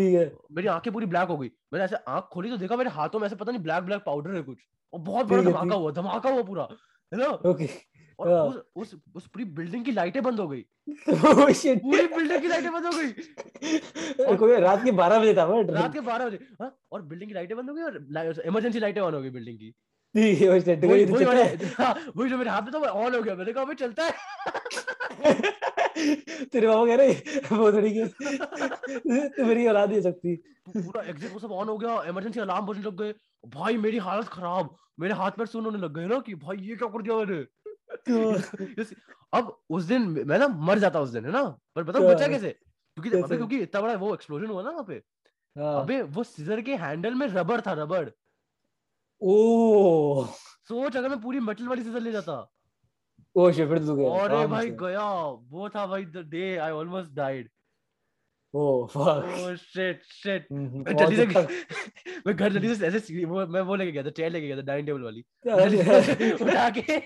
मेरी 0.53 0.66
आँखें 0.66 0.92
पूरी 0.92 1.07
ब्लैक 1.07 1.29
हो 1.29 1.37
गई। 1.38 1.51
मैंने 1.73 1.85
ऐसे 1.85 1.97
आँख 2.09 2.25
खोली 2.25 2.51
तो 2.51 2.57
देखा 2.57 2.77
मेरे 2.77 2.90
हाथों 2.90 3.18
में 3.18 3.27
ऐसे 3.27 3.37
पता 3.37 3.53
नहीं 3.53 3.62
ब्लैक 3.62 3.85
ब्लैक 3.85 4.03
पाउडर 4.07 4.35
है 4.35 4.42
कुछ। 4.42 4.59
और 4.92 5.01
बहुत 5.01 5.27
बड़ा 5.27 5.42
धमाका 5.42 5.75
हुआ 5.75 5.90
धमाका 5.90 6.31
हुआ 6.31 6.42
पूरा। 6.42 6.68
है 7.12 7.18
ना? 7.18 7.27
ओके। 7.27 7.68
और 8.22 8.32
हाँ। 8.32 8.42
उस 8.42 8.62
उस 8.76 8.94
उस 9.14 9.26
पूरी 9.26 9.44
बिल्डिंग 9.44 9.85
की 9.85 9.92
लाइटें 9.92 10.22
बंद 10.22 10.40
हो 10.40 10.48
गई। 10.48 10.64
ओह 11.08 11.52
शिट 11.52 11.82
पूरी 11.82 12.06
बिल्डिंग 12.06 12.40
की 12.40 12.48
लाइटें 12.48 12.72
बंद 12.72 12.87
हो 12.87 12.92
गई। 12.92 14.37
कोई 14.37 14.56
रात 14.56 14.85
के 14.85 14.92
12 14.92 15.20
बजे 15.20 15.35
था 15.35 15.44
रात 15.80 15.92
के 15.92 16.00
बारह 16.00 16.26
बजे 16.26 16.38
हाँ 16.61 16.78
और 16.92 17.02
बिल्डिंग 17.02 17.30
की 17.30 17.35
लाइटें 17.35 17.56
बंद 17.56 17.70
हो 17.70 17.76
गई 17.76 17.82
और 17.82 18.42
इमरजेंसी 18.46 18.78
लाइटें 18.78 19.00
ऑन 19.00 19.14
हो 19.14 19.22
गई 19.22 19.30
बिल्डिंग 19.30 19.58
की। 19.58 19.74
वही 20.16 20.46
वही 20.46 21.54
तो 21.56 21.82
हाँ, 21.82 22.28
जो 22.28 22.38
मेरे 22.38 22.50
हाथ 22.50 22.62
में 22.62 22.72
था 22.74 22.78
ऑन 22.78 23.14
हो 23.14 23.22
गया। 23.22 23.35
मैंने 23.35 23.52
कहा 23.52 23.72
चलता 23.72 24.04
है। 24.04 24.12
तेरे 26.44 26.66
बाबा 26.66 26.87
कह 26.87 26.94
रहे 26.94 27.12
वो 27.52 27.72
थोड़ी 27.72 27.90
कि 27.90 28.04
तू 29.28 29.44
मेरी 29.44 29.66
औलाद 29.66 29.92
ही 29.92 30.02
सकती। 30.02 30.37
पूरा 30.68 31.02
एग्जिट 31.02 31.32
वो 31.32 31.38
सब 31.38 31.52
ऑन 31.52 31.68
हो 31.68 31.78
गया 31.78 32.02
इमरजेंसी 32.02 32.40
अलार्म 32.40 32.66
बजने 32.66 32.85
लग 32.85 33.00
गए। 33.00 33.14
भाई 33.48 33.76
मेरी 33.76 33.98
हालत 33.98 34.26
खराब। 34.26 34.76
मेरे 35.00 35.14
हाथ 35.14 35.30
पैर 35.30 35.46
सुन 35.46 35.64
होने 35.64 35.78
लग 35.78 35.94
गए 35.94 36.06
ना 36.06 36.18
कि 36.18 36.35
भाई 36.35 36.56
ये 36.56 36.76
क्या 36.76 36.88
कर 36.88 37.02
दिया 37.02 37.16
मैंने? 37.16 37.46
अब 39.35 39.57
उस 39.71 39.85
दिन 39.85 40.03
मैं 40.29 40.38
ना 40.38 40.47
मर 40.49 40.79
जाता 40.79 41.01
उस 41.01 41.11
दिन 41.11 41.25
है 41.25 41.33
ना? 41.33 41.43
पर 41.75 41.83
बताओ 41.83 42.09
बचा 42.09 42.25
हाँ। 42.25 42.29
कैसे? 42.29 42.51
क्योंकि 42.97 43.11
अबे 43.23 43.37
क्योंकि 43.37 43.59
इतना 43.59 43.81
बड़ा 43.81 43.95
वो 43.95 44.12
एक्सप्लोजन 44.15 44.47
हुआ 44.47 44.62
ना 44.62 44.71
वहाँ 44.71 44.85
पे। 44.85 44.95
हाँ। 45.57 45.81
अबे 45.83 46.01
वो 46.17 46.25
सीजर 46.25 46.61
के 46.62 46.75
हैंडल 46.77 47.15
में 47.15 47.27
रबड़ 47.27 47.61
था 47.61 47.73
रबड़ 47.83 48.09
ओ 49.23 50.25
सोच 50.69 50.97
अगर 50.97 51.09
मैं 51.09 51.21
पूरी 51.21 51.41
मेटल 51.41 51.69
वाली 51.69 51.83
सीजर 51.83 52.01
ले 52.01 52.12
जाता। 52.12 52.35
ओ 53.37 53.51
शिट 53.53 53.69
फिर 53.69 53.79
तू 53.79 53.95
गया। 53.97 54.23
अरे 54.25 54.47
भाई 54.47 54.71
गया। 54.81 55.05
वो 55.51 55.69
था 55.77 55.87
भाई 55.87 56.05
the 56.05 56.27
day 56.31 56.57
I 56.57 56.71
almost 56.71 57.11
died 57.15 57.49
oh 58.55 58.87
fuck 58.87 59.29
oh 59.41 59.55
shit 59.57 60.03
shit 60.05 60.47
मैं 60.53 60.97
जल्दी 60.97 61.17
से 61.17 61.27
मैं 62.27 62.35
घर 62.37 62.53
जल्दी 62.53 62.75
से 62.75 62.87
ऐसे 62.87 63.25
वो 63.25 63.47
मैं 63.47 63.61
वो 63.71 63.75
लेके 63.77 63.93
गया 63.93 64.03
था 64.03 64.11
चेयर 64.11 64.33
लेके 64.33 64.47
गया 64.47 64.57
था 64.57 64.62
डाइनिंग 64.62 64.87
टेबल 64.87 65.03
वाली। 65.03 65.25
उठा 66.45 66.69
के 66.79 66.99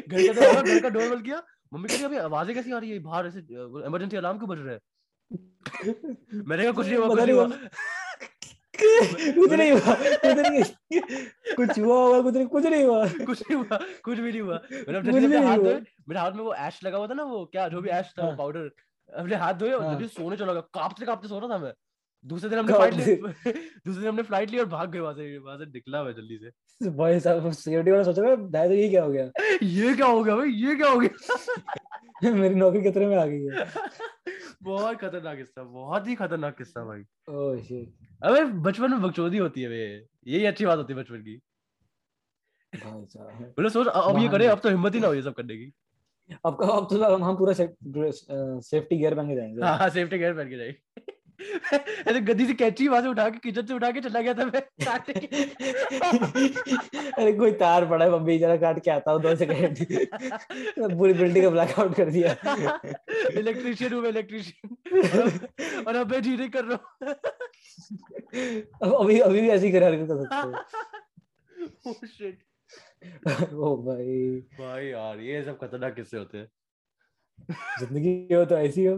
घर 0.00 0.18
के 0.18 0.28
घर 0.62 0.80
का 0.80 0.88
डोर 0.88 1.08
बंद 1.08 1.24
किया। 1.24 1.42
मम्मी 1.74 1.88
कह 1.88 1.94
रही 1.94 2.04
अभी 2.04 2.16
आवाज़ें 2.18 2.54
कैसी 2.54 2.72
आ 2.72 2.78
रही 2.78 2.90
है? 2.90 2.98
बाहर 3.00 3.26
ऐसे 3.26 3.38
इमरजेंसी 3.86 4.16
अलार्म 4.16 4.38
क्यों 4.38 4.48
बज 4.50 4.58
रहा 4.60 4.72
है? 4.74 4.80
मैंने 5.30 6.62
कहा 6.62 6.72
कुछ 6.72 6.86
नहीं 6.86 6.96
हुआ 6.96 7.08
कुछ 7.08 7.20
नहीं 7.20 7.34
हुआ। 7.34 7.46
कुछ 9.36 9.52
नहीं 9.52 9.70
हुआ 9.72 9.94
कुछ 9.94 10.38
नहीं 10.38 10.62
कुछ 11.56 11.78
हुआ 11.78 11.96
होगा 11.96 12.20
कुछ 12.22 12.34
नहीं 12.34 12.46
कुछ 12.46 12.66
नहीं 12.66 12.84
हुआ। 12.84 13.06
कुछ 13.26 13.42
नहीं 13.42 13.56
हुआ 13.56 13.78
कुछ 14.04 14.18
भी 14.18 14.30
नहीं 14.30 14.40
हुआ। 14.40 14.60
मैंने 14.72 14.98
अपने 14.98 15.38
हाथ। 15.46 15.58
धोए 15.58 15.74
मेरे 16.08 16.20
हाथ 16.20 16.32
में 16.32 16.42
वो 16.44 16.54
ऐश 16.54 16.80
लगा 16.84 16.98
हुआ 16.98 17.06
था 17.06 17.14
ना 17.14 17.22
वो 17.24 17.44
क्या 17.52 17.68
जो 17.68 17.80
भी 17.80 17.88
ऐश 17.90 18.12
था 18.18 18.24
हाँ। 18.24 18.36
पाउडर 18.36 18.70
अपने 19.08 19.36
हाथ 19.36 19.54
धोए 19.60 19.70
और 19.72 19.84
हाँ। 19.84 20.06
सोने 20.08 20.36
चला 20.36 20.52
गया। 20.52 20.62
कांपते 20.74 21.06
कांपते 21.06 21.28
सो 21.28 21.38
रहा 21.38 21.48
था 21.54 21.58
मैं। 21.58 21.72
दूसरे 22.24 22.48
दिन 22.50 22.58
हमने 22.58 22.72
फ़्लाइट 22.72 22.94
ली 22.94 23.14
दूसरे 23.86 24.00
दिन 24.00 24.08
हमने 24.08 24.22
फ़्लाइट 24.22 24.50
ली 24.50 24.58
और 24.58 24.66
भाग 24.68 24.90
गए 24.92 25.00
वहाँ 25.00 25.14
से 25.14 25.36
वहाँ 25.38 25.56
से 25.58 25.66
निकला 25.66 26.02
मैं 26.04 26.12
जल्दी 26.14 26.38
से। 26.38 26.90
भाई 26.90 27.20
साहब 27.20 27.50
सिक्योरिटी 27.52 27.90
वाला 27.90 28.02
सोच 28.02 28.18
रहा 28.18 28.30
है 28.30 28.36
दादा 28.50 28.74
ये 28.74 28.88
क्या 28.88 29.02
हो 29.04 29.10
गया? 29.10 29.30
ये 29.62 29.94
क्या 29.94 30.06
हो 30.06 30.22
गया 30.24 30.36
भाई? 30.36 30.50
ये 30.50 30.74
क्या 30.76 30.90
हो 30.90 30.98
गया? 31.00 32.30
मेरी 32.34 32.54
नौकरी 32.54 32.90
खतरे 32.90 33.06
में 33.06 33.16
आ 33.16 33.24
गई 33.26 33.44
है। 33.44 33.66
बहुत 34.62 34.96
खतरनाक 35.00 35.36
किस्सा 35.36 35.62
बहुत 35.64 36.08
ही 36.08 36.14
खतरनाक 36.14 36.56
किस्सा 36.58 36.84
भाई। 36.84 37.02
ओह 37.34 37.60
शिट 37.62 38.08
अबे 38.22 38.44
बचपन 38.68 38.90
में 38.90 39.02
बकचोदी 39.02 39.38
होती 39.38 39.62
है 39.62 39.68
बे 39.68 39.84
यही 40.26 40.44
अच्छी 40.46 40.66
बात 40.66 40.78
होती 40.78 40.92
है 40.92 40.98
बचपन 41.00 41.22
की। 41.22 41.36
भाई 42.72 43.04
साहब। 43.06 43.42
बोले 43.56 43.70
सोच 43.70 43.86
अब 43.86 44.18
ये 44.18 44.28
करे 44.28 44.46
अब 44.46 44.60
तो 44.62 44.68
हिम्मत 44.68 44.94
ही 44.94 45.00
ना 45.00 45.06
हो 45.06 45.14
ये 45.14 45.22
सब 45.22 45.34
करने 45.34 45.56
की। 45.56 45.72
अब 46.46 46.62
अब 46.62 46.86
तो 46.90 47.14
हम 47.16 47.36
पूरा 47.36 47.52
सेफ्टी 47.52 48.96
गियर 48.96 49.14
पहन 49.14 49.28
के 49.28 49.34
जाएँगे। 49.36 49.62
हाँ 49.66 49.88
सेफ्टी 49.90 50.18
गियर 50.18 50.34
पहन 50.34 50.48
के 50.48 50.56
जाए 50.56 50.74
ऐसे 51.40 52.20
गद्दी 52.20 52.46
से 52.46 52.54
कैची 52.54 52.88
वहाँ 52.88 53.02
से 53.02 53.08
उठा 53.08 53.28
के 53.30 53.38
किचन 53.38 53.66
से 53.66 53.74
उठा 53.74 53.90
के 53.90 54.00
चला 54.00 54.20
गया 54.20 54.34
था 54.34 54.44
मैं। 54.44 54.60
काटने 54.84 55.12
अरे 57.12 57.32
कोई 57.32 57.52
तार 57.62 57.86
पड़ा 57.90 58.04
है 58.04 58.10
मम्मी 58.12 58.38
जरा 58.38 58.56
काट 58.56 58.82
के 58.84 58.90
आता 58.90 59.12
हूँ 59.12 59.20
दो 59.22 59.34
सेकंड 59.36 59.84
पूरी 60.98 61.12
बिल्डिंग 61.12 61.44
का 61.44 61.50
ब्लैकआउट 61.50 61.94
कर 61.96 62.10
दिया। 62.10 62.36
इलेक्ट्रिशियन 63.38 63.92
हूँ 63.92 64.06
इलेक्ट्रिशियन 64.06 65.84
और 65.86 65.96
अब 65.96 66.10
मैं 66.10 66.22
जी 66.22 66.36
नहीं 66.36 66.50
कर 66.50 66.64
रहा 66.64 66.76
हूँ। 66.76 67.14
अभी 69.00 69.18
अभी 69.20 69.40
भी 69.40 69.48
ऐसी 69.50 69.72
कर 69.72 69.82
हरकत 69.82 70.08
कर 70.08 70.24
सकते 70.24 70.78
Oh 71.86 71.94
shit. 72.06 72.36
हो 73.26 73.66
ओ 73.72 73.76
भाई। 73.82 74.40
भाई 74.58 74.86
यार 74.86 75.20
ये 75.20 75.42
सब 75.44 75.58
खतरनाक 75.58 75.94
किस्से 75.94 76.16
होते 76.16 76.38
हैं। 76.38 76.48
ज़िंदगी 77.80 78.34
हो 78.34 78.44
तो 78.44 78.56
ऐसी 78.58 78.84
हो। 78.84 78.96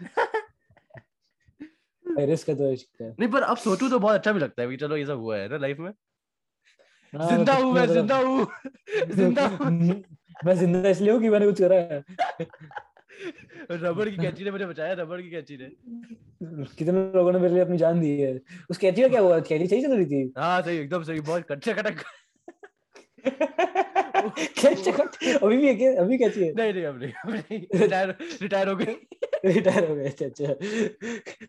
रिस्क 2.18 2.48
है 2.48 2.54
तो 2.54 2.72
इश्क 2.72 3.02
है। 3.02 3.10
नहीं 3.10 3.28
पर 3.28 3.42
अब 3.42 3.56
सोचूं 3.56 3.90
तो 3.90 3.98
बहुत 3.98 4.14
अच्छा 4.14 4.32
भी 4.32 4.40
लगता 4.40 4.62
है 4.62 4.68
कि 4.68 4.76
चलो 4.76 4.96
ये 4.96 5.06
सब 5.06 5.18
हुआ 5.18 5.36
है 5.36 5.48
ना 5.48 5.56
लाइफ 5.56 5.78
में। 5.78 5.92
हाँ, 7.12 7.28
ज़िंदा 7.28 7.54
कुछ 7.54 7.64
हूँ 7.64 7.72
मैं 7.72 7.86
ज़िंदा 7.86 8.16
हूँ। 8.16 8.46
ज़िंदा 9.10 9.46
हूँ। 9.46 10.04
मैं 10.46 10.54
ज़िंदा 10.54 10.88
इसलिए 10.88 11.12
हूँ 11.12 11.20
कि 11.20 11.28
मैंने 11.28 11.46
कुछ 11.46 11.60
करा 11.60 11.76
है। 11.76 12.04
रबड़ 13.70 14.08
की 14.08 14.16
कैंची 14.16 14.44
ने 14.44 14.50
मुझे 14.50 14.66
बचाया 14.66 14.92
रबड़ 14.92 15.20
की 15.22 15.30
कैंची 15.30 15.56
ने। 15.56 15.70
कितने 16.76 17.12
लोगों 17.14 17.32
ने 17.32 17.38
मेरे 17.38 17.54
लिए 17.54 17.62
अपनी 17.62 17.76
जान 17.78 18.00
दी 18.00 18.20
है? 18.20 18.40
उस 18.70 18.78
कैची 18.78 19.02
का 19.02 19.08
क्या 19.08 19.20
हुआ? 19.20 19.38
कैची 19.40 19.66
सही 19.66 19.82
चल 19.82 19.96
रही 19.96 20.06
थी? 20.06 20.32
हाँ 20.38 20.62
सही 20.62 20.78
एकदम 20.78 21.02
सही 21.02 21.20
बहुत 21.20 21.46
कच्चे 21.52 21.74
कटक। 21.74 22.04
अभी 24.24 25.56
भी 25.56 25.66
है 25.66 25.94
अभी 25.96 26.18
कैची 26.18 26.44
है? 26.44 26.52
नहीं 26.54 26.72
नहीं 26.72 26.84
अब 26.84 26.98
नहीं 26.98 27.12
अब 27.12 27.30
नहीं। 27.30 27.60
रिटायर 27.80 28.16
रिटायर 28.42 28.68
हो 28.68 28.76
गई। 28.76 28.94
रिटायर 29.44 29.88
हो 29.90 29.94
गए 29.96 30.08
अच्छा 30.08 30.26
अच्छा। 30.26 30.52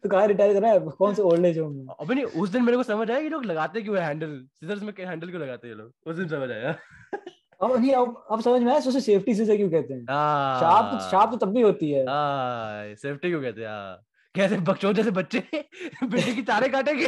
तो 0.03 0.10
कहाँ 0.10 0.25
रिटायर 0.27 0.53
करना 0.53 0.67
है? 0.67 0.79
कौन 0.79 1.13
से 1.15 1.21
ओल्ड 1.21 1.45
एज 1.45 1.60
होम 1.60 1.86
अबे 1.99 2.15
नहीं 2.15 2.25
उस 2.41 2.49
दिन 2.49 2.63
मेरे 2.63 2.77
को 2.77 2.84
समझ 2.84 3.10
आया 3.12 3.21
कि 3.21 3.29
लोग 3.29 3.45
लगाते 3.45 3.81
क्यों 3.81 3.97
है 3.97 4.03
हैंडल 4.05 4.38
सीजर्स 4.60 4.81
में 4.84 4.93
हैंडल 4.99 5.29
क्यों 5.29 5.41
लगाते 5.41 5.67
हैं 5.67 5.73
ये 5.75 5.79
लोग? 5.81 5.91
उस 6.05 6.15
दिन 6.15 6.27
समझ 6.27 6.49
आया। 6.51 6.75
अब 7.62 7.75
नहीं 7.75 7.91
अब 7.91 8.25
अब 8.31 8.41
समझ 8.41 8.62
में 8.62 8.71
आया 8.71 8.79
उसे 8.88 8.99
सेफ्टी 9.01 9.36
से 9.36 9.58
क्यों 9.58 9.69
कहते 9.69 9.93
हैं? 9.93 10.03
शार्प 10.60 10.89
तो 10.93 10.99
शार्प 11.10 11.31
तो 11.31 11.38
तब 11.45 11.53
भी 11.53 11.62
होती 11.62 11.91
है। 11.91 12.03
हाँ 12.05 12.95
सेफ्टी 12.95 13.29
क्यों 13.29 13.41
कहते 13.41 13.62
हैं 13.62 13.67
हाँ। 13.69 14.01
कैसे 14.36 14.58
बकचोद 14.58 14.95
जैसे 14.95 15.12
बच्चे 15.12 15.39
बिल्ली 16.03 16.36
की 16.36 16.41
तारे 16.41 16.69
काटेंगे? 16.69 17.08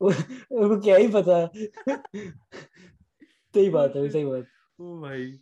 उनको 0.00 0.80
क्या 0.80 0.96
ही 0.96 1.08
पता। 1.08 1.46
सही 3.54 3.68
बात 3.70 3.96
है 3.96 4.08
सही 4.10 4.24
बात। 4.24 4.46
ओ 4.78 5.00
भाई। 5.00 5.32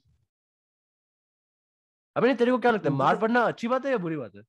अबे 2.16 2.26
नहीं 2.26 2.36
तेरे 2.36 2.50
को 2.50 2.58
क्या 2.58 2.70
लगता 2.70 2.88
है 2.88 2.94
मार 2.94 3.16
पड़ना 3.18 3.40
अच्छी 3.44 3.68
बात 3.68 3.84
है 3.86 3.90
या 3.90 3.98
बुरी 3.98 4.16
बात 4.16 4.34
है? 4.36 4.42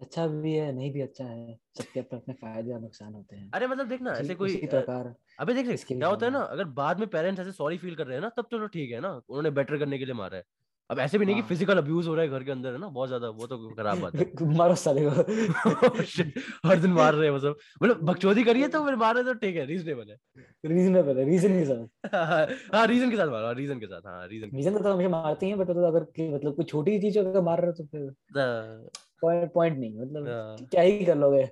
अच्छा 0.00 0.26
भी 0.28 0.52
है 0.54 0.70
नहीं 0.72 0.90
भी 0.92 1.00
अच्छा 1.00 1.24
है 1.26 1.58
सबके 1.78 2.00
अपने 2.00 2.18
अपने 2.18 2.34
फ़ायदे 2.36 2.72
और 2.72 2.80
नुकसान 2.80 3.14
होते 3.14 3.36
हैं। 3.36 3.52
अरे 3.52 3.66
मतलब 3.66 3.88
देखना 3.88 4.12
ऐसे 4.14 4.34
कोई 4.36 4.56
प्रकार 4.66 5.14
अबे 5.38 5.54
देख 5.54 5.66
देख 5.68 5.84
क्या 5.90 6.08
होता 6.08 6.26
है 6.26 6.32
ना 6.32 6.40
अगर 6.46 6.64
बाद 6.74 6.98
में 6.98 7.08
पेरेंट्स 7.10 7.40
ऐसे 7.40 7.52
सॉरी 7.52 7.78
फील 7.78 7.94
कर 7.96 8.06
रहे 8.06 8.16
हैं 8.16 8.22
ना 8.22 8.28
तब 8.36 8.46
चलो 8.50 8.66
ठीक 8.68 8.90
है 8.92 9.00
ना 9.00 9.10
उन्होंने 9.12 9.50
बेटर 9.52 9.78
करने 9.78 9.98
के 9.98 10.04
लिए 10.04 10.14
मारा 10.14 10.36
है। 10.36 10.44
अब 10.92 10.98
ऐसे 10.98 11.18
भी 11.18 11.24
नहीं 11.24 11.34
कि 11.36 11.40
हाँ। 11.40 11.48
फ़िज़िकल 11.48 11.78
अब्यूज 11.78 12.06
हो 12.06 12.14
रहा 12.14 12.24
है 12.24 12.30
घर 12.30 12.42
के 12.44 12.50
अंदर 12.50 12.72
है 12.72 12.78
ना? 12.78 12.88
बहुत 12.88 13.08
ज़्यादा 13.08 13.28
वो 13.30 13.46
तो 13.46 13.58
खराब 13.74 13.98
बात 13.98 14.14
है। 14.14 14.24
मारो 14.56 14.74
साले 14.74 15.04
को। 15.04 16.68
हर 16.68 16.78
दिन 16.78 16.92
मार 16.92 17.14
रहे 17.14 17.30
हैं 17.30 17.38
सब। 17.38 17.56
मतलब 17.82 18.02
बकचोदी 18.02 18.44
करिए 18.44 18.68
तो 18.68 18.84
फिर 18.84 18.96
मार 18.96 19.14
रहे 19.14 19.24
तो 19.24 19.34
ठीक 19.34 19.56
है 19.56 19.64
रीजनेबल 19.66 20.10
है। 20.10 20.16
रीजनेबल 20.66 21.18
है 21.18 21.24
रीजन 21.30 21.58
के 21.58 21.64
साथ। 21.64 22.74
हाँ 22.74 22.86
रीजन 22.86 23.10
के 23.10 23.16
साथ 23.16 23.28
मारो 23.28 23.52
रीजन 23.52 23.80
के 23.80 23.86
साथ 23.86 24.06
हाँ 24.06 24.26
रीजन 24.28 24.56
रीजन 24.56 24.78
तो 24.78 24.92
हमेशा 24.92 25.08
मारते 25.08 25.46
हैं 25.46 25.58
बट 25.58 25.66
तो 25.66 25.86
अगर 25.86 26.04
कि 26.16 26.28
मतलब 26.28 26.56
कोई 26.56 26.64
छोटी 26.64 26.98
चीज़ 27.00 27.18
अगर 27.18 27.40
मार 27.40 27.60
रहे 27.60 27.70
हो 27.70 27.72
तो 27.72 27.84
फिर 27.84 28.10
पॉइंट 29.22 29.52
पॉइंट 29.52 29.78
नहीं 29.78 29.98
मतलब 29.98 30.28
हाँ। 30.28 30.56
क्या 30.66 30.82
ही 30.82 31.04
कर 31.04 31.16
लोगे? 31.16 31.42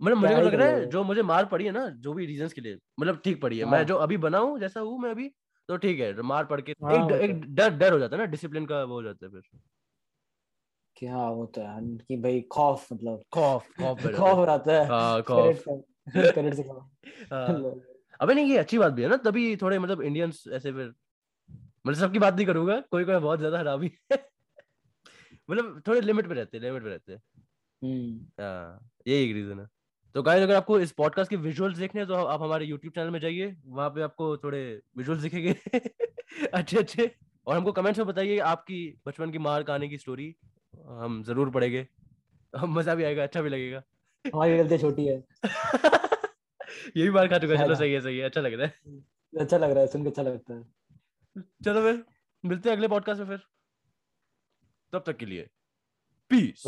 मतलब 0.00 0.16
मुझे 0.16 0.34
लग 0.34 0.54
रहा 0.54 0.66
है 0.66 0.86
जो 0.86 1.02
मुझे 1.04 1.22
मार 1.22 1.44
पड़ी 1.46 1.64
है 1.64 1.70
ना 1.72 1.88
जो 1.98 2.12
भी 2.12 2.26
रीजंस 2.26 2.52
के 2.52 2.60
लिए 2.60 2.78
मतलब 3.00 3.20
ठीक 3.24 3.40
पड़ी 3.42 3.58
है। 3.58 3.64
हाँ। 3.64 3.72
मैं 3.72 3.86
जो 3.86 3.96
अभी 3.96 4.16
बना 4.16 4.38
हूँ 4.38 4.58
जैसा 4.60 4.80
हूँ 4.80 4.98
मैं 4.98 5.10
अभी 5.10 5.30
तो 5.68 5.76
ठीक 5.76 6.00
है 6.00 6.22
मार 6.22 6.44
पड़ 6.44 6.60
के 6.60 6.72
हाँ, 6.84 6.92
एक 6.94 7.08
तो 7.10 7.16
एक 7.24 7.40
डर 7.54 7.70
डर 7.76 7.92
हो 7.92 7.98
जाता 7.98 8.16
है 8.16 8.22
ना 8.22 8.26
डिसिप्लिन 8.26 8.66
का 8.66 8.82
वो 8.84 8.94
हो 8.94 9.02
जाता 9.02 9.26
है 9.26 9.32
फिर। 9.32 9.42
क्या 10.96 11.16
होता 11.16 11.70
है 11.72 11.80
कि 11.98 12.16
भाई 12.16 12.40
खौफ 12.52 12.92
मतलब। 12.92 13.22
खौफ 13.32 13.68
खौफ 13.80 13.98
खौफ 14.18 14.38
है। 14.38 14.46
रहता 14.46 14.72
है। 14.72 14.86
हाँ 14.86 15.22
खौफ। 15.28 15.64
का 15.68 16.30
पेरेंट्स 16.30 16.56
से 16.56 16.62
खौफ। 16.62 16.90
हाँ। 17.32 17.74
अबे 18.20 18.34
नहीं 18.34 18.50
ये 18.50 18.58
अच्छी 18.58 18.78
बात 18.78 18.92
भी 18.92 19.02
है 19.02 19.08
ना 19.08 19.16
तभी 19.16 19.56
थोड़े 19.56 19.78
मतलब 19.78 20.02
इंडियंस 20.02 20.44
ऐसे 20.52 20.72
फिर 20.72 20.92
मतलब 21.86 21.98
सबकी 21.98 22.18
बात 22.18 22.34
नहीं 22.34 22.46
करूँगा 22.46 22.80
कोई 22.90 23.04
कोई 23.04 23.16
बहुत 23.18 23.38
ज़्यादा 23.38 23.58
हरामी 23.58 23.90
है। 24.12 24.18
मतलब 25.48 25.82
थोड़े 25.86 26.00
लिमिट 26.00 26.28
पे 26.28 26.34
रहते 26.34 26.56
हैं 26.56 26.64
लिमिट 26.64 26.82
पे 26.82 26.88
रहते 26.88 27.12
हैं। 27.12 27.20
हम्म। 27.82 28.26
हाँ 28.40 28.90
ये 29.06 29.22
एक 29.24 29.34
रीजन 29.34 29.60
है। 29.60 29.66
तो 30.16 30.22
गाइस 30.22 30.42
अगर 30.42 30.54
आपको 30.54 30.80
इस 30.80 30.92
पॉडकास्ट 30.92 31.30
के 31.30 31.36
विजुअल्स 31.36 31.78
देखने 31.78 32.00
हैं 32.00 32.08
तो 32.08 32.14
आप 32.14 32.42
हमारे 32.42 32.66
यूट्यूब 32.66 32.92
चैनल 32.94 33.10
में 33.10 33.20
जाइए। 33.20 33.56
वहाँ 33.66 33.90
पे 33.90 34.02
आपको 34.02 34.36
थोड़े 34.36 34.82
विजुअल्स 34.96 35.22
दिखेंगे। 35.22 35.54
अच्छे 36.54 36.78
अच्छे। 36.78 37.14
और 37.46 37.56
हमको 37.56 37.72
कमेंट्स 37.72 37.98
में 37.98 38.06
बताइए 38.06 38.38
आपकी 38.38 39.00
बचपन 39.06 39.30
की 39.30 39.38
मार 39.38 39.62
कहानी 39.62 39.88
की 39.88 39.98
स्टोरी 39.98 40.36
हम 40.86 41.22
ज़रूर 41.22 41.50
पढ़ेंगे। 41.50 41.86
मज़ा 42.66 42.94
भी 42.94 43.04
आएगा 43.04 43.22
अच्छा 43.22 43.42
भी 43.42 43.48
लगेगा। 43.48 43.82
हमारी 44.34 44.56
गलती 44.56 44.78
छोटी 44.78 45.06
है। 45.06 45.16
ये 46.96 47.02
भी 47.02 47.10
मार 47.10 47.28
खा 47.28 47.38
चुका 47.38 47.54
है, 47.54 47.64
चलो 47.64 47.74
सही 47.74 47.92
है 47.92 48.00
सही 48.00 48.18
है। 48.18 48.24
अच्छा 48.24 48.40
लग 48.40 48.54
रहा 48.54 48.66
है। 48.66 49.00
अच्छा 49.40 49.58
लग 49.58 49.70
रहा 49.70 49.80
है। 49.80 49.86
सुन 49.86 50.02
के 50.02 50.08
अच्छा 50.08 50.22
लगता 50.22 50.54
है। 50.54 50.62
चलो 51.64 51.82
फिर 51.82 52.04
मिलते 52.44 52.68
हैं 52.68 52.76
अगले 52.76 52.88
पॉडकास्ट 52.88 53.20
में 53.20 53.28
फिर। 53.28 53.46
तब 54.92 55.04
तक 55.06 55.16
के 55.16 55.26
लिए 55.26 55.48
पीस 56.30 56.62